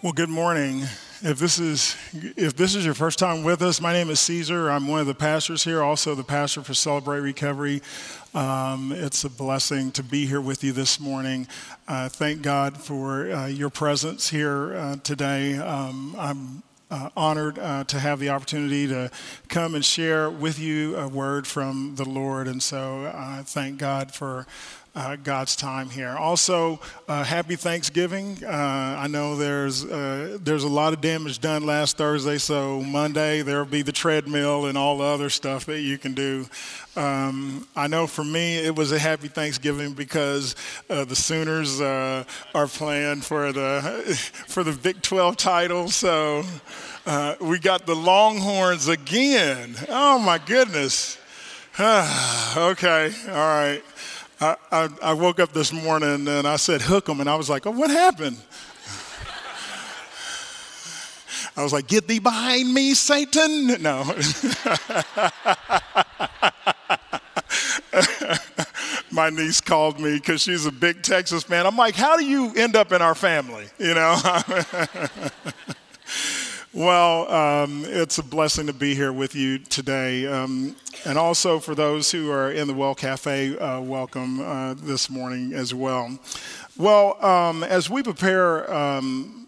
Well, 0.00 0.12
good 0.12 0.28
morning. 0.28 0.82
If 1.22 1.40
this 1.40 1.58
is 1.58 1.96
if 2.12 2.54
this 2.54 2.76
is 2.76 2.84
your 2.84 2.94
first 2.94 3.18
time 3.18 3.42
with 3.42 3.62
us, 3.62 3.80
my 3.80 3.92
name 3.92 4.10
is 4.10 4.20
Caesar. 4.20 4.70
I'm 4.70 4.86
one 4.86 5.00
of 5.00 5.08
the 5.08 5.14
pastors 5.14 5.64
here, 5.64 5.82
also 5.82 6.14
the 6.14 6.22
pastor 6.22 6.62
for 6.62 6.72
Celebrate 6.72 7.18
Recovery. 7.18 7.82
Um, 8.32 8.92
it's 8.92 9.24
a 9.24 9.28
blessing 9.28 9.90
to 9.92 10.04
be 10.04 10.24
here 10.24 10.40
with 10.40 10.62
you 10.62 10.70
this 10.70 11.00
morning. 11.00 11.48
Uh, 11.88 12.08
thank 12.08 12.42
God 12.42 12.76
for 12.76 13.32
uh, 13.32 13.46
your 13.48 13.70
presence 13.70 14.28
here 14.28 14.76
uh, 14.76 14.96
today. 15.02 15.56
Um, 15.56 16.14
I'm 16.16 16.62
uh, 16.92 17.10
honored 17.16 17.58
uh, 17.58 17.82
to 17.82 17.98
have 17.98 18.20
the 18.20 18.28
opportunity 18.28 18.86
to 18.86 19.10
come 19.48 19.74
and 19.74 19.84
share 19.84 20.30
with 20.30 20.60
you 20.60 20.96
a 20.96 21.08
word 21.08 21.44
from 21.44 21.96
the 21.96 22.08
Lord. 22.08 22.46
And 22.46 22.62
so 22.62 23.12
I 23.12 23.42
thank 23.44 23.78
God 23.78 24.14
for 24.14 24.46
uh, 24.98 25.14
God's 25.14 25.54
time 25.54 25.90
here. 25.90 26.16
Also, 26.18 26.80
uh, 27.06 27.22
happy 27.22 27.54
Thanksgiving. 27.54 28.42
Uh, 28.44 28.96
I 28.98 29.06
know 29.06 29.36
there's 29.36 29.84
uh, 29.84 30.38
there's 30.42 30.64
a 30.64 30.68
lot 30.68 30.92
of 30.92 31.00
damage 31.00 31.38
done 31.38 31.64
last 31.64 31.96
Thursday, 31.96 32.36
so 32.36 32.82
Monday 32.82 33.42
there'll 33.42 33.64
be 33.64 33.82
the 33.82 33.92
treadmill 33.92 34.66
and 34.66 34.76
all 34.76 34.98
the 34.98 35.04
other 35.04 35.30
stuff 35.30 35.66
that 35.66 35.82
you 35.82 35.98
can 35.98 36.14
do. 36.14 36.46
Um, 36.96 37.68
I 37.76 37.86
know 37.86 38.08
for 38.08 38.24
me 38.24 38.56
it 38.56 38.74
was 38.74 38.90
a 38.90 38.98
happy 38.98 39.28
Thanksgiving 39.28 39.92
because 39.92 40.56
uh, 40.90 41.04
the 41.04 41.14
Sooners 41.14 41.80
are 41.80 42.26
playing 42.66 43.20
for 43.20 43.52
the 43.52 43.80
for 44.48 44.64
the 44.64 44.72
Big 44.72 45.00
12 45.00 45.36
title, 45.36 45.88
so 45.90 46.42
we 47.40 47.60
got 47.60 47.86
the 47.86 47.94
Longhorns 47.94 48.88
again. 48.88 49.76
Oh 49.88 50.18
my 50.18 50.38
goodness. 50.38 51.18
okay, 51.78 53.12
all 53.28 53.34
right. 53.34 53.82
I, 54.40 54.88
I, 55.02 55.12
woke 55.14 55.40
up 55.40 55.52
this 55.52 55.72
morning 55.72 56.28
and 56.28 56.46
I 56.46 56.54
said, 56.56 56.80
hook 56.80 57.08
'em. 57.08 57.18
And 57.20 57.28
I 57.28 57.34
was 57.34 57.50
like, 57.50 57.66
oh, 57.66 57.72
what 57.72 57.90
happened? 57.90 58.38
I 61.56 61.64
was 61.64 61.72
like, 61.72 61.88
get 61.88 62.06
thee 62.06 62.20
behind 62.20 62.72
me, 62.72 62.94
Satan. 62.94 63.82
No. 63.82 64.04
My 69.10 69.30
niece 69.30 69.60
called 69.60 69.98
me 69.98 70.14
because 70.14 70.42
she's 70.42 70.66
a 70.66 70.70
big 70.70 71.02
Texas 71.02 71.42
fan. 71.42 71.66
I'm 71.66 71.76
like, 71.76 71.96
how 71.96 72.16
do 72.16 72.24
you 72.24 72.54
end 72.54 72.76
up 72.76 72.92
in 72.92 73.02
our 73.02 73.16
family? 73.16 73.66
You 73.78 73.94
know? 73.94 74.16
Well, 76.74 77.32
um, 77.32 77.86
it's 77.86 78.18
a 78.18 78.22
blessing 78.22 78.66
to 78.66 78.74
be 78.74 78.94
here 78.94 79.10
with 79.10 79.34
you 79.34 79.58
today. 79.58 80.26
Um, 80.26 80.76
and 81.06 81.16
also 81.16 81.60
for 81.60 81.74
those 81.74 82.12
who 82.12 82.30
are 82.30 82.52
in 82.52 82.68
the 82.68 82.74
Well 82.74 82.94
Cafe, 82.94 83.56
uh, 83.56 83.80
welcome 83.80 84.40
uh, 84.40 84.74
this 84.74 85.08
morning 85.08 85.54
as 85.54 85.72
well. 85.72 86.18
Well, 86.76 87.24
um, 87.24 87.64
as 87.64 87.88
we 87.88 88.02
prepare 88.02 88.70
um, 88.70 89.46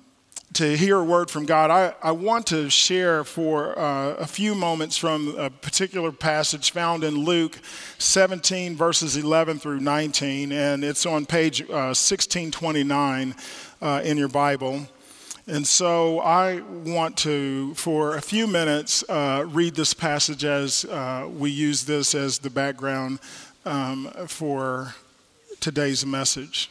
to 0.54 0.74
hear 0.78 0.96
a 0.96 1.04
word 1.04 1.30
from 1.30 1.44
God, 1.44 1.70
I, 1.70 1.94
I 2.02 2.12
want 2.12 2.46
to 2.46 2.70
share 2.70 3.22
for 3.22 3.78
uh, 3.78 4.14
a 4.14 4.26
few 4.26 4.54
moments 4.54 4.96
from 4.96 5.36
a 5.36 5.50
particular 5.50 6.12
passage 6.12 6.70
found 6.70 7.04
in 7.04 7.26
Luke 7.26 7.58
17, 7.98 8.76
verses 8.76 9.18
11 9.18 9.58
through 9.58 9.80
19. 9.80 10.52
And 10.52 10.82
it's 10.82 11.04
on 11.04 11.26
page 11.26 11.60
1629 11.68 13.34
uh, 13.82 13.84
uh, 13.84 14.00
in 14.02 14.16
your 14.16 14.28
Bible. 14.28 14.88
And 15.50 15.66
so 15.66 16.20
I 16.20 16.60
want 16.60 17.16
to, 17.18 17.74
for 17.74 18.14
a 18.14 18.22
few 18.22 18.46
minutes, 18.46 19.02
uh, 19.08 19.44
read 19.48 19.74
this 19.74 19.92
passage 19.92 20.44
as 20.44 20.84
uh, 20.84 21.28
we 21.28 21.50
use 21.50 21.84
this 21.86 22.14
as 22.14 22.38
the 22.38 22.50
background 22.50 23.18
um, 23.64 24.08
for 24.28 24.94
today's 25.58 26.06
message. 26.06 26.70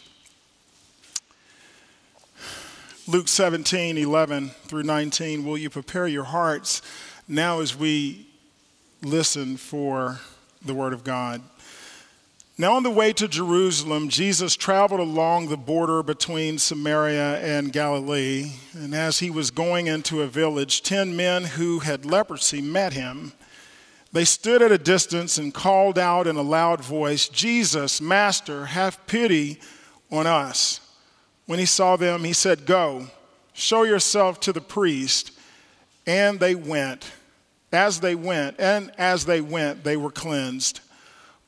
Luke 3.06 3.28
17, 3.28 3.98
11 3.98 4.48
through 4.48 4.84
19. 4.84 5.44
Will 5.44 5.58
you 5.58 5.70
prepare 5.70 6.08
your 6.08 6.24
hearts 6.24 6.82
now 7.28 7.60
as 7.60 7.76
we 7.76 8.28
listen 9.02 9.58
for 9.58 10.22
the 10.64 10.74
Word 10.74 10.94
of 10.94 11.04
God? 11.04 11.42
Now, 12.60 12.74
on 12.74 12.84
the 12.84 12.90
way 12.90 13.14
to 13.14 13.30
Jerusalem, 13.30 14.10
Jesus 14.10 14.58
traveled 14.58 15.00
along 15.00 15.48
the 15.48 15.56
border 15.56 16.04
between 16.04 16.58
Samaria 16.58 17.40
and 17.40 17.72
Galilee. 17.72 18.52
And 18.74 18.94
as 18.94 19.20
he 19.20 19.30
was 19.30 19.50
going 19.50 19.88
into 19.88 20.24
a 20.24 20.28
village, 20.28 20.84
ten 20.84 21.16
men 21.16 21.46
who 21.46 21.80
had 21.80 22.06
leprosy 22.06 22.62
met 22.62 22.92
him. 22.92 23.32
They 24.12 24.26
stood 24.26 24.62
at 24.62 24.74
a 24.74 24.78
distance 24.78 25.38
and 25.38 25.54
called 25.54 25.98
out 25.98 26.28
in 26.28 26.36
a 26.36 26.42
loud 26.42 26.84
voice, 26.84 27.30
Jesus, 27.30 28.02
Master, 28.02 28.66
have 28.66 29.08
pity 29.08 29.62
on 30.12 30.28
us. 30.28 30.82
When 31.46 31.60
he 31.60 31.66
saw 31.66 31.96
them, 31.96 32.26
he 32.26 32.34
said, 32.34 32.66
Go, 32.66 33.08
show 33.54 33.84
yourself 33.84 34.42
to 34.42 34.52
the 34.52 34.60
priest. 34.60 35.32
And 36.06 36.42
they 36.42 36.56
went. 36.56 37.10
As 37.72 38.02
they 38.02 38.16
went, 38.16 38.60
and 38.60 38.92
as 38.98 39.24
they 39.24 39.40
went, 39.40 39.86
they 39.86 39.96
were 39.96 40.12
cleansed. 40.12 40.82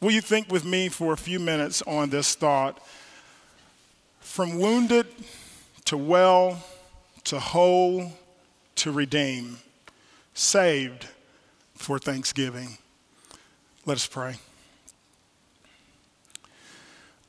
Will 0.00 0.10
you 0.10 0.22
think 0.22 0.50
with 0.50 0.64
me 0.64 0.88
for 0.88 1.12
a 1.12 1.16
few 1.16 1.38
minutes 1.38 1.82
on 1.82 2.08
this 2.08 2.34
thought? 2.34 2.80
From 4.20 4.58
wounded 4.58 5.06
to 5.84 5.96
well 5.98 6.64
to 7.24 7.38
whole 7.38 8.12
to 8.76 8.90
redeem, 8.90 9.58
saved 10.32 11.06
for 11.74 11.98
thanksgiving. 11.98 12.78
Let 13.84 13.96
us 13.96 14.06
pray. 14.06 14.36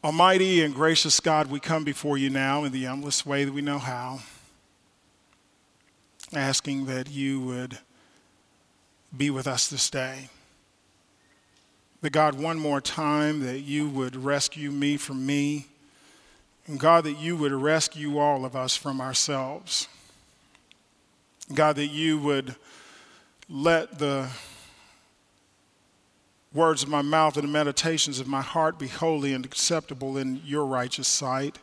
Almighty 0.04 0.64
and 0.64 0.74
gracious 0.74 1.20
God, 1.20 1.48
we 1.48 1.60
come 1.60 1.84
before 1.84 2.18
you 2.18 2.30
now 2.30 2.64
in 2.64 2.72
the 2.72 2.86
humblest 2.86 3.26
way 3.26 3.44
that 3.44 3.54
we 3.54 3.62
know 3.62 3.80
how, 3.80 4.20
asking 6.34 6.86
that 6.86 7.10
you 7.10 7.42
would 7.42 7.78
be 9.16 9.30
with 9.30 9.46
us 9.46 9.68
this 9.68 9.90
day. 9.90 10.30
That 12.02 12.12
God, 12.12 12.36
one 12.36 12.58
more 12.58 12.82
time, 12.82 13.42
that 13.42 13.60
you 13.60 13.88
would 13.88 14.16
rescue 14.16 14.72
me 14.72 14.98
from 14.98 15.26
me. 15.26 15.68
And 16.68 16.80
God, 16.80 17.04
that 17.04 17.20
you 17.20 17.36
would 17.38 17.52
rescue 17.52 18.18
all 18.18 18.44
of 18.44 18.56
us 18.56 18.76
from 18.76 19.00
ourselves. 19.00 19.88
God, 21.54 21.76
that 21.76 21.88
you 21.88 22.18
would 22.20 22.56
let 23.50 24.00
the 24.00 24.30
words 26.54 26.84
of 26.84 26.90
my 26.90 27.02
mouth 27.02 27.38
and 27.38 27.48
the 27.48 27.52
meditations 27.52 28.20
of 28.20 28.28
my 28.28 28.42
heart 28.42 28.80
be 28.80 28.88
holy 28.88 29.34
and 29.34 29.46
acceptable 29.46 30.18
in 30.18 30.42
your 30.46 30.66
righteous 30.66 31.08
sight. 31.08 31.60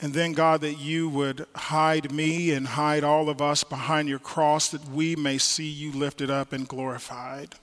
And 0.00 0.14
then, 0.14 0.32
God, 0.32 0.60
that 0.60 0.78
you 0.78 1.08
would 1.08 1.46
hide 1.56 2.12
me 2.12 2.52
and 2.52 2.68
hide 2.68 3.02
all 3.02 3.28
of 3.28 3.42
us 3.42 3.64
behind 3.64 4.08
your 4.08 4.20
cross 4.20 4.68
that 4.68 4.88
we 4.88 5.16
may 5.16 5.38
see 5.38 5.68
you 5.68 5.90
lifted 5.90 6.30
up 6.30 6.52
and 6.52 6.68
glorified. 6.68 7.56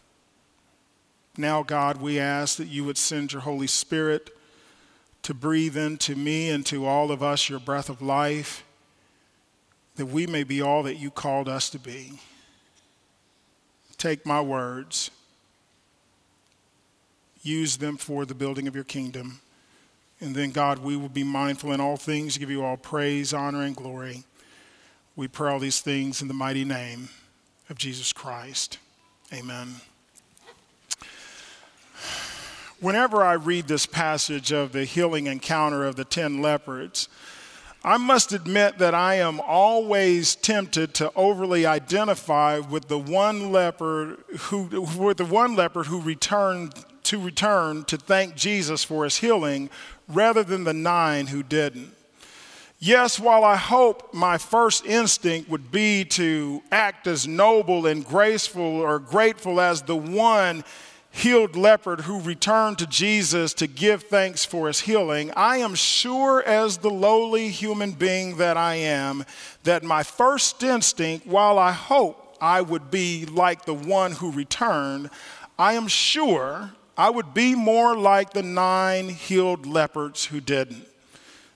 Now, 1.37 1.63
God, 1.63 2.01
we 2.01 2.19
ask 2.19 2.57
that 2.57 2.67
you 2.67 2.83
would 2.85 2.97
send 2.97 3.33
your 3.33 3.41
Holy 3.41 3.67
Spirit 3.67 4.29
to 5.23 5.33
breathe 5.33 5.75
into 5.75 6.15
me 6.15 6.49
and 6.49 6.65
to 6.67 6.85
all 6.85 7.11
of 7.11 7.23
us 7.23 7.49
your 7.49 7.59
breath 7.59 7.89
of 7.89 8.01
life, 8.01 8.63
that 9.95 10.05
we 10.05 10.27
may 10.27 10.43
be 10.43 10.61
all 10.61 10.83
that 10.83 10.95
you 10.95 11.09
called 11.09 11.49
us 11.49 11.69
to 11.71 11.79
be. 11.79 12.19
Take 13.97 14.25
my 14.25 14.39
words, 14.39 15.09
use 17.41 17.77
them 17.77 17.97
for 17.97 18.25
the 18.25 18.35
building 18.35 18.67
of 18.67 18.75
your 18.75 18.83
kingdom. 18.83 19.39
And 20.21 20.35
then, 20.35 20.51
God, 20.51 20.79
we 20.79 20.95
will 20.95 21.09
be 21.09 21.23
mindful 21.23 21.71
in 21.71 21.81
all 21.81 21.97
things, 21.97 22.37
give 22.37 22.51
you 22.51 22.63
all 22.63 22.77
praise, 22.77 23.33
honor, 23.33 23.63
and 23.63 23.75
glory. 23.75 24.23
We 25.15 25.27
pray 25.27 25.51
all 25.51 25.59
these 25.59 25.81
things 25.81 26.21
in 26.21 26.27
the 26.27 26.33
mighty 26.33 26.65
name 26.65 27.09
of 27.69 27.77
Jesus 27.77 28.13
Christ. 28.13 28.77
Amen. 29.33 29.75
Whenever 32.85 33.23
I 33.23 33.33
read 33.33 33.67
this 33.67 33.87
passage 33.87 34.51
of 34.51 34.71
the 34.71 34.85
healing 34.85 35.25
encounter 35.25 35.85
of 35.85 35.95
the 35.95 36.05
10 36.05 36.39
lepers, 36.39 37.09
I 37.83 37.97
must 37.97 38.31
admit 38.31 38.77
that 38.77 38.93
I 38.93 39.15
am 39.15 39.39
always 39.39 40.35
tempted 40.35 40.93
to 40.93 41.11
overly 41.15 41.65
identify 41.65 42.59
with 42.59 42.87
the 42.87 42.99
one 42.99 43.51
leper 43.51 44.19
who, 44.37 44.65
with 44.99 45.17
the 45.17 45.25
one 45.25 45.55
leper 45.55 45.85
who 45.85 45.99
returned 45.99 46.75
to 47.05 47.19
return 47.19 47.85
to 47.85 47.97
thank 47.97 48.35
Jesus 48.35 48.83
for 48.83 49.03
his 49.03 49.17
healing 49.17 49.71
rather 50.07 50.43
than 50.43 50.63
the 50.63 50.71
nine 50.71 51.25
who 51.25 51.41
didn't. 51.41 51.91
Yes, 52.77 53.19
while 53.19 53.43
I 53.43 53.55
hope 53.55 54.13
my 54.13 54.37
first 54.37 54.85
instinct 54.85 55.49
would 55.49 55.71
be 55.71 56.05
to 56.05 56.61
act 56.71 57.07
as 57.07 57.27
noble 57.27 57.87
and 57.87 58.05
graceful 58.05 58.61
or 58.61 58.99
grateful 58.99 59.59
as 59.59 59.81
the 59.81 59.95
one 59.95 60.63
healed 61.15 61.55
leopard 61.55 62.01
who 62.01 62.19
returned 62.19 62.77
to 62.77 62.85
Jesus 62.85 63.53
to 63.53 63.67
give 63.67 64.03
thanks 64.03 64.43
for 64.43 64.67
his 64.67 64.81
healing, 64.81 65.31
I 65.35 65.57
am 65.57 65.73
sure, 65.73 66.43
as 66.43 66.79
the 66.79 66.89
lowly 66.89 67.47
human 67.47 67.93
being 67.93 68.35
that 68.35 68.57
I 68.57 68.75
am, 68.75 69.23
that 69.63 69.81
my 69.81 70.03
first 70.03 70.61
instinct, 70.61 71.25
while 71.25 71.57
I 71.57 71.71
hope 71.71 72.35
I 72.41 72.61
would 72.61 72.91
be 72.91 73.25
like 73.25 73.63
the 73.63 73.73
one 73.73 74.11
who 74.11 74.29
returned, 74.29 75.09
I 75.57 75.73
am 75.73 75.87
sure 75.87 76.73
I 76.97 77.09
would 77.09 77.33
be 77.33 77.55
more 77.55 77.95
like 77.97 78.33
the 78.33 78.43
nine 78.43 79.07
healed 79.07 79.65
leopards 79.65 80.25
who 80.25 80.41
didn't 80.41 80.85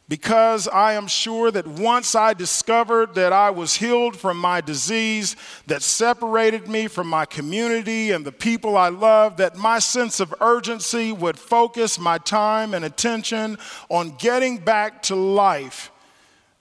because 0.10 0.68
I 0.68 0.94
am 0.94 1.08
sure 1.08 1.52
that 1.52 1.68
once 1.68 2.16
I 2.16 2.34
discovered 2.34 3.14
that 3.14 3.32
I 3.32 3.52
was 3.52 3.76
healed 3.76 4.18
from 4.18 4.38
my 4.38 4.60
disease 4.60 5.36
that 5.68 5.84
separated 5.84 6.68
me 6.68 6.88
from 6.88 7.08
my 7.08 7.26
community 7.26 8.10
and 8.10 8.26
the 8.26 8.32
people 8.32 8.76
I 8.76 8.90
love, 8.90 9.38
that 9.38 9.56
my 9.56 9.78
sense 9.78 10.20
of 10.20 10.34
urgency 10.42 11.12
would 11.12 11.38
focus 11.38 12.00
my 12.00 12.18
time 12.18 12.74
and 12.74 12.84
attention 12.84 13.60
on 13.88 14.16
getting 14.18 14.58
back 14.58 15.04
to 15.04 15.16
life 15.16 15.92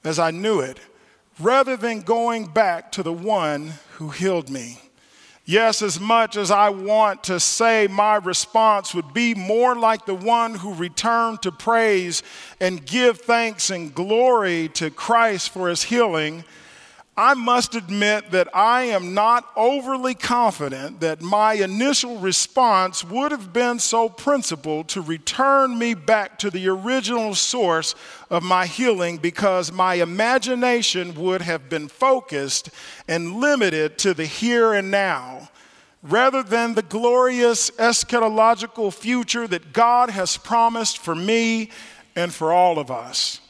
as 0.05 0.19
I 0.19 0.31
knew 0.31 0.61
it, 0.61 0.79
rather 1.41 1.77
than 1.77 2.03
going 2.03 2.47
back 2.47 2.93
to 2.93 3.03
the 3.03 3.12
one 3.12 3.73
who 3.93 4.11
healed 4.11 4.50
me. 4.50 4.79
Yes, 5.50 5.81
as 5.81 5.99
much 5.99 6.37
as 6.37 6.50
I 6.50 6.69
want 6.69 7.25
to 7.25 7.41
say 7.41 7.87
my 7.87 8.17
response 8.17 8.95
would 8.95 9.15
be 9.15 9.35
more 9.35 9.75
like 9.75 10.05
the 10.05 10.15
one 10.15 10.56
who 10.56 10.75
returned 10.75 11.41
to 11.41 11.50
praise 11.50 12.23
and 12.61 12.85
give 12.85 13.23
thanks 13.23 13.71
and 13.71 13.95
glory 13.95 14.69
to 14.75 14.91
Christ 14.91 15.49
for 15.49 15.71
his 15.71 15.85
healing, 15.85 16.45
I 17.19 17.35
must 17.35 17.75
admit 17.75 18.31
that 18.31 18.49
I 18.55 18.82
am 18.85 19.12
not 19.12 19.50
overly 19.56 20.15
confident 20.15 21.00
that 21.00 21.20
my 21.20 21.55
initial 21.55 22.19
response 22.19 23.03
would 23.03 23.32
have 23.32 23.53
been 23.53 23.81
so 23.81 24.09
principled 24.09 24.87
to 24.91 25.00
return 25.00 25.76
me 25.76 25.94
back 25.94 26.38
to 26.38 26.49
the 26.49 26.69
original 26.69 27.35
source 27.35 27.97
of 28.31 28.44
my 28.44 28.67
healing 28.67 29.17
because 29.17 29.73
my 29.73 29.94
imagination 29.94 31.12
would 31.17 31.43
have 31.43 31.69
been 31.69 31.88
focused 31.88 32.70
and 33.09 33.41
limited 33.41 33.99
to 33.99 34.14
the 34.14 34.25
here 34.26 34.73
and 34.73 34.88
now 34.88 35.49
rather 36.05 36.44
than 36.44 36.75
the 36.75 36.82
glorious 36.82 37.69
eschatological 37.71 38.94
future 38.94 39.49
that 39.49 39.73
God 39.73 40.11
has 40.11 40.37
promised 40.37 40.99
for 40.99 41.17
me 41.17 41.71
and 42.14 42.32
for 42.32 42.53
all 42.53 42.79
of 42.79 42.93
us. 42.93 43.41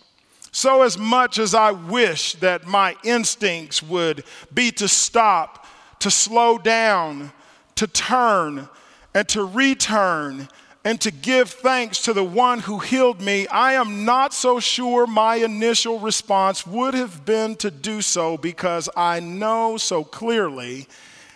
So, 0.58 0.82
as 0.82 0.98
much 0.98 1.38
as 1.38 1.54
I 1.54 1.70
wish 1.70 2.32
that 2.40 2.66
my 2.66 2.96
instincts 3.04 3.80
would 3.80 4.24
be 4.52 4.72
to 4.72 4.88
stop, 4.88 5.64
to 6.00 6.10
slow 6.10 6.58
down, 6.58 7.30
to 7.76 7.86
turn, 7.86 8.68
and 9.14 9.28
to 9.28 9.44
return, 9.44 10.48
and 10.84 11.00
to 11.00 11.12
give 11.12 11.48
thanks 11.48 12.02
to 12.02 12.12
the 12.12 12.24
one 12.24 12.58
who 12.58 12.80
healed 12.80 13.20
me, 13.20 13.46
I 13.46 13.74
am 13.74 14.04
not 14.04 14.34
so 14.34 14.58
sure 14.58 15.06
my 15.06 15.36
initial 15.36 16.00
response 16.00 16.66
would 16.66 16.94
have 16.94 17.24
been 17.24 17.54
to 17.58 17.70
do 17.70 18.02
so 18.02 18.36
because 18.36 18.88
I 18.96 19.20
know 19.20 19.76
so 19.76 20.02
clearly 20.02 20.88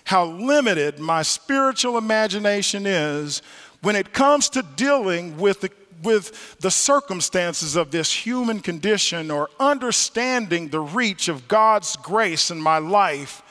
how 0.02 0.24
limited 0.24 0.98
my 0.98 1.22
spiritual 1.22 1.96
imagination 1.96 2.86
is 2.86 3.40
when 3.82 3.94
it 3.94 4.12
comes 4.12 4.48
to 4.48 4.64
dealing 4.64 5.38
with 5.38 5.60
the 5.60 5.70
with 6.02 6.58
the 6.58 6.70
circumstances 6.70 7.76
of 7.76 7.90
this 7.90 8.12
human 8.12 8.60
condition 8.60 9.30
or 9.30 9.48
understanding 9.58 10.68
the 10.68 10.80
reach 10.80 11.28
of 11.28 11.48
God's 11.48 11.96
grace 11.96 12.50
in 12.50 12.60
my 12.60 12.78
life, 12.78 13.42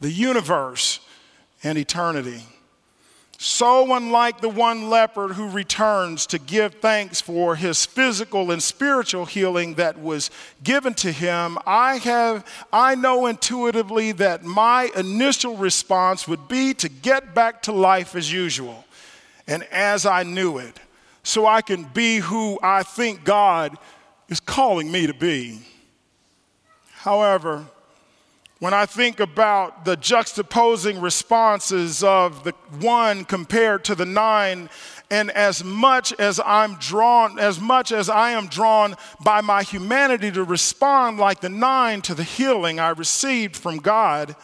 the 0.00 0.10
universe, 0.10 1.00
and 1.62 1.76
eternity. 1.78 2.42
So 3.40 3.94
unlike 3.94 4.40
the 4.40 4.48
one 4.48 4.90
leopard 4.90 5.32
who 5.32 5.48
returns 5.48 6.26
to 6.26 6.40
give 6.40 6.74
thanks 6.74 7.20
for 7.20 7.54
his 7.54 7.86
physical 7.86 8.50
and 8.50 8.60
spiritual 8.60 9.26
healing 9.26 9.74
that 9.74 9.96
was 9.96 10.32
given 10.64 10.92
to 10.94 11.12
him, 11.12 11.56
I 11.64 11.98
have 11.98 12.44
I 12.72 12.96
know 12.96 13.26
intuitively 13.26 14.10
that 14.12 14.42
my 14.42 14.90
initial 14.96 15.56
response 15.56 16.26
would 16.26 16.48
be 16.48 16.74
to 16.74 16.88
get 16.88 17.32
back 17.32 17.62
to 17.62 17.72
life 17.72 18.16
as 18.16 18.32
usual 18.32 18.84
and 19.46 19.62
as 19.70 20.04
I 20.04 20.24
knew 20.24 20.58
it 20.58 20.80
so 21.28 21.46
I 21.46 21.60
can 21.60 21.84
be 21.84 22.16
who 22.16 22.58
I 22.62 22.82
think 22.82 23.22
God 23.22 23.76
is 24.28 24.40
calling 24.40 24.90
me 24.90 25.06
to 25.06 25.12
be. 25.12 25.60
However, 26.92 27.66
when 28.60 28.72
I 28.72 28.86
think 28.86 29.20
about 29.20 29.84
the 29.84 29.96
juxtaposing 29.96 31.00
responses 31.02 32.02
of 32.02 32.44
the 32.44 32.52
one 32.80 33.26
compared 33.26 33.84
to 33.84 33.94
the 33.94 34.06
nine, 34.06 34.70
and 35.10 35.30
as 35.30 35.62
much 35.62 36.12
as 36.18 36.40
I'm 36.44 36.76
drawn, 36.76 37.38
as 37.38 37.60
much 37.60 37.92
as 37.92 38.08
I 38.08 38.30
am 38.30 38.48
drawn 38.48 38.96
by 39.22 39.42
my 39.42 39.62
humanity 39.62 40.30
to 40.32 40.42
respond 40.42 41.18
like 41.18 41.40
the 41.40 41.50
nine 41.50 42.00
to 42.02 42.14
the 42.14 42.24
healing 42.24 42.80
I 42.80 42.88
received 42.88 43.54
from 43.54 43.76
God, 43.76 44.34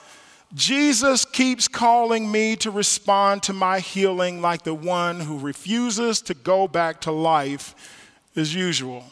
Jesus 0.54 1.24
keeps 1.24 1.66
calling 1.66 2.30
me 2.30 2.54
to 2.56 2.70
respond 2.70 3.42
to 3.44 3.52
my 3.52 3.80
healing 3.80 4.40
like 4.40 4.62
the 4.62 4.74
one 4.74 5.18
who 5.18 5.38
refuses 5.38 6.22
to 6.22 6.34
go 6.34 6.68
back 6.68 7.00
to 7.02 7.10
life 7.10 7.74
as 8.36 8.54
usual. 8.54 9.04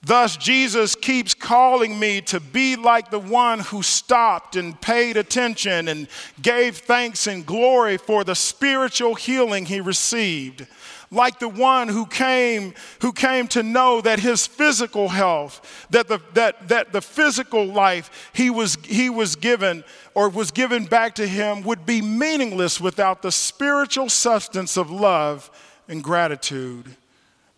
Thus, 0.00 0.36
Jesus 0.36 0.94
keeps 0.94 1.32
calling 1.34 1.98
me 1.98 2.20
to 2.22 2.38
be 2.38 2.76
like 2.76 3.10
the 3.10 3.18
one 3.18 3.60
who 3.60 3.82
stopped 3.82 4.54
and 4.54 4.78
paid 4.80 5.16
attention 5.16 5.88
and 5.88 6.08
gave 6.40 6.76
thanks 6.76 7.26
and 7.26 7.44
glory 7.44 7.96
for 7.96 8.22
the 8.22 8.34
spiritual 8.34 9.14
healing 9.14 9.64
he 9.64 9.80
received 9.80 10.66
like 11.10 11.38
the 11.38 11.48
one 11.48 11.88
who 11.88 12.06
came 12.06 12.74
who 13.00 13.12
came 13.12 13.46
to 13.48 13.62
know 13.62 14.00
that 14.00 14.18
his 14.18 14.46
physical 14.46 15.08
health 15.08 15.86
that 15.90 16.08
the 16.08 16.20
that 16.34 16.68
that 16.68 16.92
the 16.92 17.00
physical 17.00 17.64
life 17.64 18.30
he 18.32 18.50
was 18.50 18.76
he 18.84 19.10
was 19.10 19.36
given 19.36 19.84
or 20.14 20.28
was 20.28 20.50
given 20.50 20.84
back 20.84 21.14
to 21.14 21.26
him 21.26 21.62
would 21.62 21.86
be 21.86 22.00
meaningless 22.00 22.80
without 22.80 23.22
the 23.22 23.32
spiritual 23.32 24.08
substance 24.08 24.76
of 24.76 24.90
love 24.90 25.50
and 25.88 26.02
gratitude. 26.02 26.96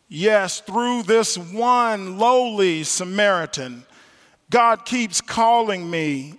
Yes 0.08 0.60
through 0.60 1.04
this 1.04 1.36
one 1.36 2.18
lowly 2.18 2.84
samaritan 2.84 3.84
god 4.50 4.84
keeps 4.84 5.20
calling 5.20 5.90
me 5.90 6.34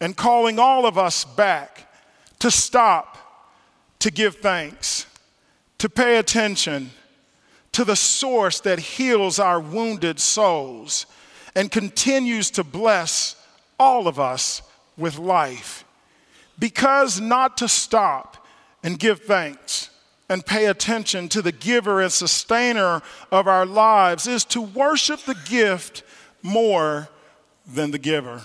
and 0.00 0.16
calling 0.16 0.58
all 0.58 0.86
of 0.86 0.98
us 0.98 1.24
back 1.24 1.92
to 2.40 2.50
stop 2.50 3.18
to 4.00 4.10
give 4.10 4.36
thanks 4.36 5.06
to 5.84 5.90
pay 5.90 6.16
attention 6.16 6.90
to 7.70 7.84
the 7.84 7.94
source 7.94 8.58
that 8.60 8.78
heals 8.78 9.38
our 9.38 9.60
wounded 9.60 10.18
souls 10.18 11.04
and 11.54 11.70
continues 11.70 12.50
to 12.50 12.64
bless 12.64 13.36
all 13.78 14.08
of 14.08 14.18
us 14.18 14.62
with 14.96 15.18
life. 15.18 15.84
Because 16.58 17.20
not 17.20 17.58
to 17.58 17.68
stop 17.68 18.46
and 18.82 18.98
give 18.98 19.24
thanks 19.24 19.90
and 20.30 20.46
pay 20.46 20.64
attention 20.64 21.28
to 21.28 21.42
the 21.42 21.52
giver 21.52 22.00
and 22.00 22.10
sustainer 22.10 23.02
of 23.30 23.46
our 23.46 23.66
lives 23.66 24.26
is 24.26 24.46
to 24.46 24.62
worship 24.62 25.20
the 25.24 25.36
gift 25.44 26.02
more 26.42 27.10
than 27.66 27.90
the 27.90 27.98
giver. 27.98 28.40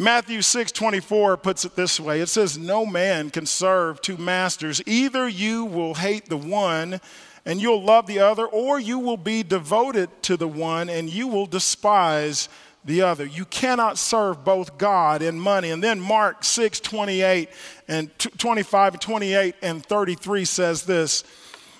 Matthew 0.00 0.40
6 0.40 0.72
24 0.72 1.36
puts 1.36 1.66
it 1.66 1.76
this 1.76 2.00
way 2.00 2.22
it 2.22 2.30
says, 2.30 2.56
No 2.56 2.86
man 2.86 3.28
can 3.28 3.44
serve 3.44 4.00
two 4.00 4.16
masters. 4.16 4.80
Either 4.86 5.28
you 5.28 5.66
will 5.66 5.92
hate 5.92 6.30
the 6.30 6.38
one 6.38 7.02
and 7.44 7.60
you'll 7.60 7.84
love 7.84 8.06
the 8.06 8.18
other, 8.20 8.46
or 8.46 8.80
you 8.80 8.98
will 8.98 9.18
be 9.18 9.42
devoted 9.42 10.08
to 10.22 10.38
the 10.38 10.48
one 10.48 10.88
and 10.88 11.10
you 11.10 11.28
will 11.28 11.44
despise 11.44 12.48
the 12.82 13.02
other. 13.02 13.26
You 13.26 13.44
cannot 13.44 13.98
serve 13.98 14.42
both 14.42 14.78
God 14.78 15.20
and 15.20 15.38
money. 15.38 15.70
And 15.70 15.84
then 15.84 16.00
Mark 16.00 16.44
6 16.44 16.80
28 16.80 17.50
and 17.86 18.18
25 18.18 18.94
and 18.94 19.02
28 19.02 19.54
and 19.60 19.84
33 19.84 20.44
says 20.46 20.84
this 20.84 21.24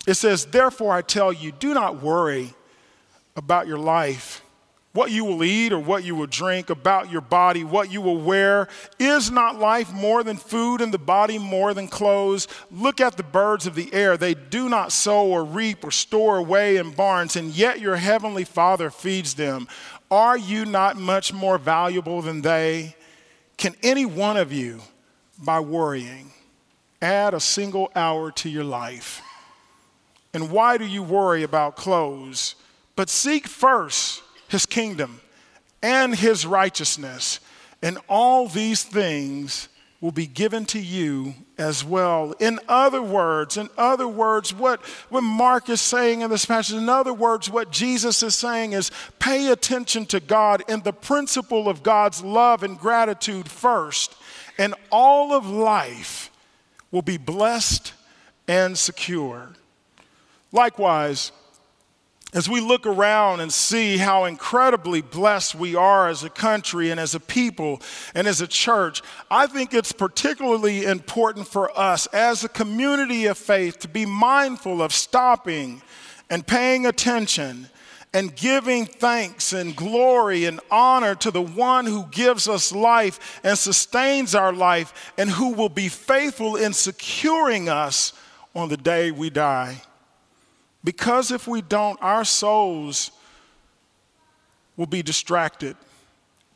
it 0.07 0.15
says, 0.15 0.45
Therefore 0.45 0.93
I 0.93 1.01
tell 1.01 1.33
you, 1.33 1.53
do 1.53 1.73
not 1.73 2.03
worry 2.03 2.53
about 3.35 3.67
your 3.67 3.79
life 3.79 4.43
what 4.93 5.13
you 5.13 5.25
will 5.25 5.45
eat 5.45 5.73
or 5.73 5.79
what 5.79 6.03
you 6.03 6.17
will 6.17 6.27
drink, 6.27 6.69
about 6.69 7.11
your 7.11 7.21
body, 7.21 7.63
what 7.63 7.93
you 7.93 8.01
will 8.01 8.19
wear. 8.19 8.67
Is 8.99 9.31
not 9.31 9.59
life 9.59 9.93
more 9.93 10.25
than 10.25 10.37
food 10.37 10.81
and 10.81 10.93
the 10.93 10.99
body 10.99 11.39
more 11.39 11.75
than 11.75 11.87
clothes? 11.87 12.49
Look 12.71 13.01
at 13.01 13.17
the 13.17 13.23
birds 13.23 13.67
of 13.67 13.77
the 13.77 13.93
air. 13.95 14.17
They 14.17 14.35
do 14.35 14.69
not 14.69 14.91
sow 14.91 15.27
or 15.27 15.45
reap 15.45 15.85
or 15.85 15.93
store 15.93 16.39
away 16.39 16.77
in 16.77 16.91
barns, 16.91 17.37
and 17.37 17.55
yet 17.55 17.81
your 17.81 17.97
heavenly 17.97 18.45
Father 18.45 18.91
feeds 18.91 19.35
them. 19.35 19.69
Are 20.11 20.37
you 20.37 20.65
not 20.65 20.97
much 20.97 21.33
more 21.33 21.57
valuable 21.57 22.21
than 22.21 22.43
they? 22.43 22.97
Can 23.57 23.77
any 23.83 24.07
one 24.07 24.37
of 24.37 24.53
you, 24.53 24.81
by 25.39 25.61
worrying, 25.61 26.33
add 27.01 27.33
a 27.33 27.41
single 27.41 27.93
hour 27.95 28.33
to 28.33 28.49
your 28.49 28.65
life? 28.65 29.23
And 30.35 30.51
why 30.51 30.79
do 30.79 30.87
you 30.87 31.03
worry 31.03 31.45
about 31.45 31.77
clothes? 31.77 32.57
But 32.97 33.09
seek 33.09 33.47
first 33.47 34.23
his 34.51 34.67
kingdom 34.67 35.21
and 35.83 36.15
his 36.15 36.45
righteousness, 36.45 37.41
and 37.83 37.99
all 38.09 38.49
these 38.49 38.83
things 38.83 39.69
will 40.01 40.11
be 40.11 40.27
given 40.27 40.65
to 40.65 40.79
you 40.79 41.35
as 41.57 41.85
well. 41.85 42.33
In 42.41 42.59
other 42.69 43.03
words, 43.03 43.57
in 43.57 43.69
other 43.77 44.09
words, 44.09 44.53
what, 44.53 44.83
what 45.11 45.23
Mark 45.23 45.69
is 45.69 45.81
saying 45.81 46.23
in 46.23 46.31
this 46.31 46.47
passage, 46.47 46.77
in 46.77 46.89
other 46.89 47.13
words, 47.13 47.51
what 47.51 47.71
Jesus 47.71 48.23
is 48.23 48.35
saying 48.35 48.73
is 48.73 48.91
pay 49.19 49.53
attention 49.53 50.07
to 50.07 50.21
God 50.21 50.63
and 50.69 50.83
the 50.83 50.93
principle 50.93 51.69
of 51.69 51.83
God's 51.83 52.25
love 52.25 52.63
and 52.63 52.79
gratitude 52.79 53.49
first, 53.49 54.17
and 54.59 54.75
all 54.91 55.33
of 55.33 55.47
life 55.47 56.31
will 56.91 57.03
be 57.03 57.19
blessed 57.19 57.93
and 58.49 58.77
secure. 58.77 59.51
Likewise, 60.51 61.31
as 62.33 62.49
we 62.49 62.61
look 62.61 62.87
around 62.87 63.41
and 63.41 63.53
see 63.53 63.97
how 63.97 64.25
incredibly 64.25 65.01
blessed 65.01 65.55
we 65.55 65.75
are 65.75 66.09
as 66.09 66.23
a 66.23 66.31
country 66.31 66.91
and 66.91 67.01
as 67.01 67.15
a 67.15 67.21
people 67.21 67.83
and 68.15 68.27
as 68.27 68.41
a 68.41 68.47
church, 68.47 69.03
I 69.31 69.47
think 69.47 69.75
it's 69.75 69.93
particularly 69.93 70.85
important 70.85 71.49
for 71.49 71.77
us 71.79 72.07
as 72.09 72.45
a 72.45 72.49
community 72.49 73.27
of 73.27 73.37
faith 73.37 73.81
to 73.81 73.89
be 73.89 74.07
mindful 74.07 74.81
of 74.81 74.93
stopping 74.93 75.83
and 76.29 76.47
paying 76.47 76.87
attention 76.87 77.69
and 78.13 78.35
giving 78.35 78.87
thanks 78.87 79.53
and 79.53 79.77
glory 79.77 80.45
and 80.45 80.61
honor 80.71 81.15
to 81.15 81.31
the 81.31 81.43
one 81.43 81.87
who 81.87 82.07
gives 82.07 82.49
us 82.49 82.73
life 82.73 83.41
and 83.45 83.57
sustains 83.57 84.35
our 84.35 84.53
life 84.53 85.13
and 85.17 85.31
who 85.31 85.53
will 85.53 85.69
be 85.69 85.89
faithful 85.89 86.57
in 86.57 86.73
securing 86.73 87.69
us 87.69 88.13
on 88.55 88.69
the 88.69 88.77
day 88.77 89.11
we 89.11 89.31
die. 89.31 89.81
Because 90.83 91.31
if 91.31 91.47
we 91.47 91.61
don't, 91.61 92.01
our 92.03 92.25
souls 92.25 93.11
will 94.77 94.87
be 94.87 95.03
distracted 95.03 95.77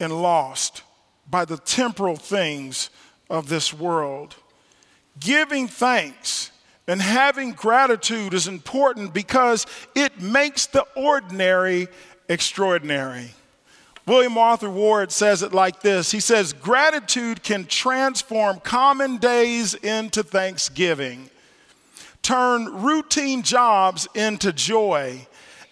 and 0.00 0.22
lost 0.22 0.82
by 1.28 1.44
the 1.44 1.58
temporal 1.58 2.16
things 2.16 2.90
of 3.28 3.48
this 3.48 3.72
world. 3.72 4.36
Giving 5.20 5.68
thanks 5.68 6.50
and 6.86 7.00
having 7.00 7.52
gratitude 7.52 8.34
is 8.34 8.48
important 8.48 9.14
because 9.14 9.66
it 9.94 10.20
makes 10.20 10.66
the 10.66 10.86
ordinary 10.96 11.88
extraordinary. 12.28 13.30
William 14.06 14.36
Arthur 14.36 14.68
Ward 14.68 15.10
says 15.12 15.42
it 15.42 15.54
like 15.54 15.80
this 15.80 16.10
He 16.10 16.20
says, 16.20 16.52
Gratitude 16.52 17.42
can 17.42 17.64
transform 17.66 18.60
common 18.60 19.18
days 19.18 19.74
into 19.74 20.22
thanksgiving 20.22 21.30
turn 22.24 22.82
routine 22.82 23.42
jobs 23.42 24.08
into 24.14 24.52
joy, 24.52 25.26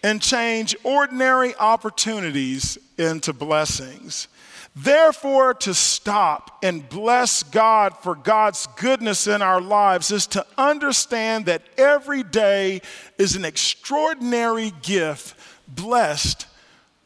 and 0.04 0.22
change 0.22 0.76
ordinary 0.84 1.56
opportunities 1.56 2.78
into 2.98 3.32
blessings. 3.32 4.28
Therefore, 4.74 5.54
to 5.54 5.74
stop 5.74 6.58
and 6.62 6.88
bless 6.88 7.42
God 7.42 7.96
for 7.98 8.14
God's 8.14 8.66
goodness 8.76 9.26
in 9.26 9.42
our 9.42 9.60
lives 9.60 10.10
is 10.10 10.26
to 10.28 10.46
understand 10.56 11.46
that 11.46 11.62
every 11.76 12.22
day 12.22 12.80
is 13.18 13.36
an 13.36 13.44
extraordinary 13.44 14.72
gift 14.82 15.38
blessed 15.68 16.46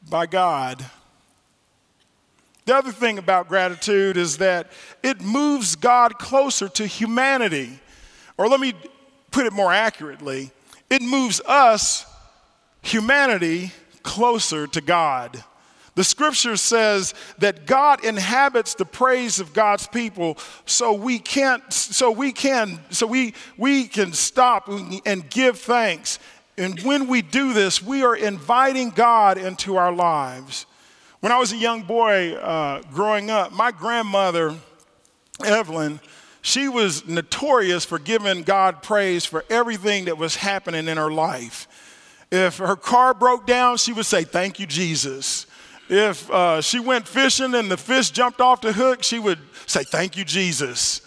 by 0.08 0.26
God. 0.26 0.84
The 2.66 2.74
other 2.74 2.92
thing 2.92 3.18
about 3.18 3.48
gratitude 3.48 4.16
is 4.16 4.38
that 4.38 4.70
it 5.02 5.20
moves 5.20 5.76
God 5.76 6.18
closer 6.18 6.68
to 6.70 6.86
humanity. 6.86 7.78
Or 8.36 8.48
let 8.48 8.60
me 8.60 8.74
put 9.36 9.44
it 9.44 9.52
more 9.52 9.70
accurately, 9.70 10.50
it 10.88 11.02
moves 11.02 11.42
us, 11.42 12.06
humanity, 12.80 13.70
closer 14.02 14.66
to 14.66 14.80
God. 14.80 15.44
The 15.94 16.04
scripture 16.04 16.56
says 16.56 17.12
that 17.36 17.66
God 17.66 18.02
inhabits 18.02 18.72
the 18.72 18.86
praise 18.86 19.38
of 19.38 19.52
God's 19.52 19.86
people 19.88 20.38
so 20.64 20.94
we 20.94 21.18
can't 21.18 21.70
so 21.70 22.10
we 22.10 22.32
can 22.32 22.80
so 22.88 23.06
we 23.06 23.34
we 23.58 23.84
can 23.84 24.14
stop 24.14 24.68
and 24.68 25.28
give 25.28 25.58
thanks. 25.58 26.18
And 26.56 26.80
when 26.80 27.06
we 27.06 27.20
do 27.20 27.52
this, 27.52 27.82
we 27.82 28.02
are 28.04 28.16
inviting 28.16 28.88
God 28.88 29.36
into 29.36 29.76
our 29.76 29.92
lives. 29.92 30.64
When 31.20 31.30
I 31.30 31.38
was 31.38 31.52
a 31.52 31.58
young 31.58 31.82
boy 31.82 32.36
uh, 32.36 32.80
growing 32.90 33.28
up, 33.28 33.52
my 33.52 33.70
grandmother, 33.70 34.54
Evelyn, 35.44 36.00
she 36.46 36.68
was 36.68 37.08
notorious 37.08 37.84
for 37.84 37.98
giving 37.98 38.44
God 38.44 38.80
praise 38.80 39.24
for 39.24 39.44
everything 39.50 40.04
that 40.04 40.16
was 40.16 40.36
happening 40.36 40.86
in 40.86 40.96
her 40.96 41.10
life. 41.10 41.66
If 42.30 42.58
her 42.58 42.76
car 42.76 43.14
broke 43.14 43.48
down, 43.48 43.78
she 43.78 43.92
would 43.92 44.06
say, 44.06 44.22
Thank 44.22 44.60
you, 44.60 44.66
Jesus. 44.66 45.46
If 45.88 46.30
uh, 46.30 46.60
she 46.60 46.78
went 46.78 47.08
fishing 47.08 47.52
and 47.56 47.68
the 47.68 47.76
fish 47.76 48.10
jumped 48.10 48.40
off 48.40 48.60
the 48.60 48.72
hook, 48.72 49.02
she 49.02 49.18
would 49.18 49.40
say, 49.66 49.82
Thank 49.82 50.16
you, 50.16 50.24
Jesus. 50.24 51.00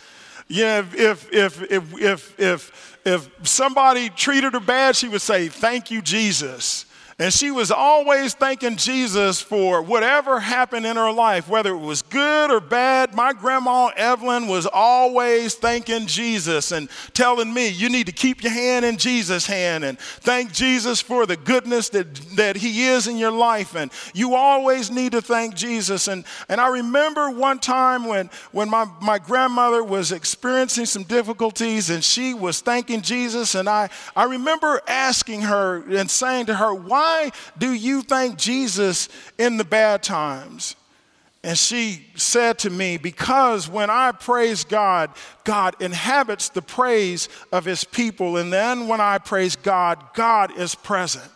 Yeah, 0.49 0.79
if, 0.79 1.31
if, 1.31 1.61
if, 1.71 2.01
if, 2.01 2.37
if, 2.37 2.99
if 3.05 3.47
somebody 3.47 4.09
treated 4.09 4.51
her 4.51 4.59
bad, 4.59 4.97
she 4.97 5.07
would 5.07 5.21
say, 5.21 5.47
Thank 5.47 5.89
you, 5.89 6.01
Jesus. 6.01 6.85
And 7.21 7.33
she 7.33 7.51
was 7.51 7.69
always 7.69 8.33
thanking 8.33 8.77
Jesus 8.77 9.41
for 9.41 9.81
whatever 9.81 10.39
happened 10.39 10.85
in 10.85 10.95
her 10.95 11.11
life, 11.11 11.49
whether 11.49 11.73
it 11.73 11.77
was 11.77 12.01
good 12.01 12.49
or 12.49 12.61
bad. 12.61 13.13
My 13.13 13.33
grandma 13.33 13.87
Evelyn 13.97 14.47
was 14.47 14.65
always 14.65 15.55
thanking 15.55 16.07
Jesus 16.07 16.71
and 16.71 16.89
telling 17.13 17.53
me, 17.53 17.67
you 17.67 17.89
need 17.89 18.05
to 18.05 18.13
keep 18.13 18.41
your 18.41 18.53
hand 18.53 18.85
in 18.85 18.95
Jesus' 18.95 19.45
hand 19.45 19.83
and 19.83 19.99
thank 19.99 20.53
Jesus 20.53 21.01
for 21.01 21.25
the 21.25 21.35
goodness 21.35 21.89
that, 21.89 22.15
that 22.37 22.55
He 22.55 22.85
is 22.85 23.05
in 23.05 23.17
your 23.17 23.31
life. 23.31 23.75
And 23.75 23.91
you 24.13 24.33
always 24.35 24.89
need 24.89 25.11
to 25.11 25.21
thank 25.21 25.55
Jesus. 25.55 26.07
And, 26.07 26.23
and 26.47 26.61
I 26.61 26.69
remember 26.69 27.31
one 27.31 27.59
time 27.59 28.05
when, 28.05 28.29
when 28.53 28.69
my, 28.69 28.85
my 29.01 29.19
grandmother 29.19 29.83
was 29.83 30.13
experiencing 30.13 30.85
some 30.85 31.03
difficulties 31.03 31.89
and 31.89 32.01
she 32.01 32.33
was 32.33 32.61
thanking 32.61 33.01
Jesus. 33.01 33.55
And 33.55 33.67
I, 33.67 33.89
I 34.15 34.23
remember 34.23 34.79
asking 34.87 35.41
her 35.41 35.83
and 35.93 36.09
saying 36.09 36.45
to 36.45 36.55
her, 36.55 36.73
why? 36.73 37.08
Why 37.09 37.31
do 37.57 37.73
you 37.73 38.03
thank 38.03 38.37
Jesus 38.37 39.09
in 39.39 39.57
the 39.57 39.63
bad 39.63 40.03
times? 40.03 40.75
And 41.43 41.57
she 41.57 42.05
said 42.15 42.59
to 42.59 42.69
me, 42.69 42.97
Because 42.97 43.67
when 43.67 43.89
I 43.89 44.11
praise 44.11 44.63
God, 44.63 45.09
God 45.43 45.75
inhabits 45.81 46.49
the 46.49 46.61
praise 46.61 47.27
of 47.51 47.65
his 47.65 47.83
people. 47.83 48.37
And 48.37 48.53
then 48.53 48.87
when 48.87 49.01
I 49.01 49.17
praise 49.17 49.55
God, 49.55 50.13
God 50.13 50.55
is 50.57 50.75
present. 50.75 51.31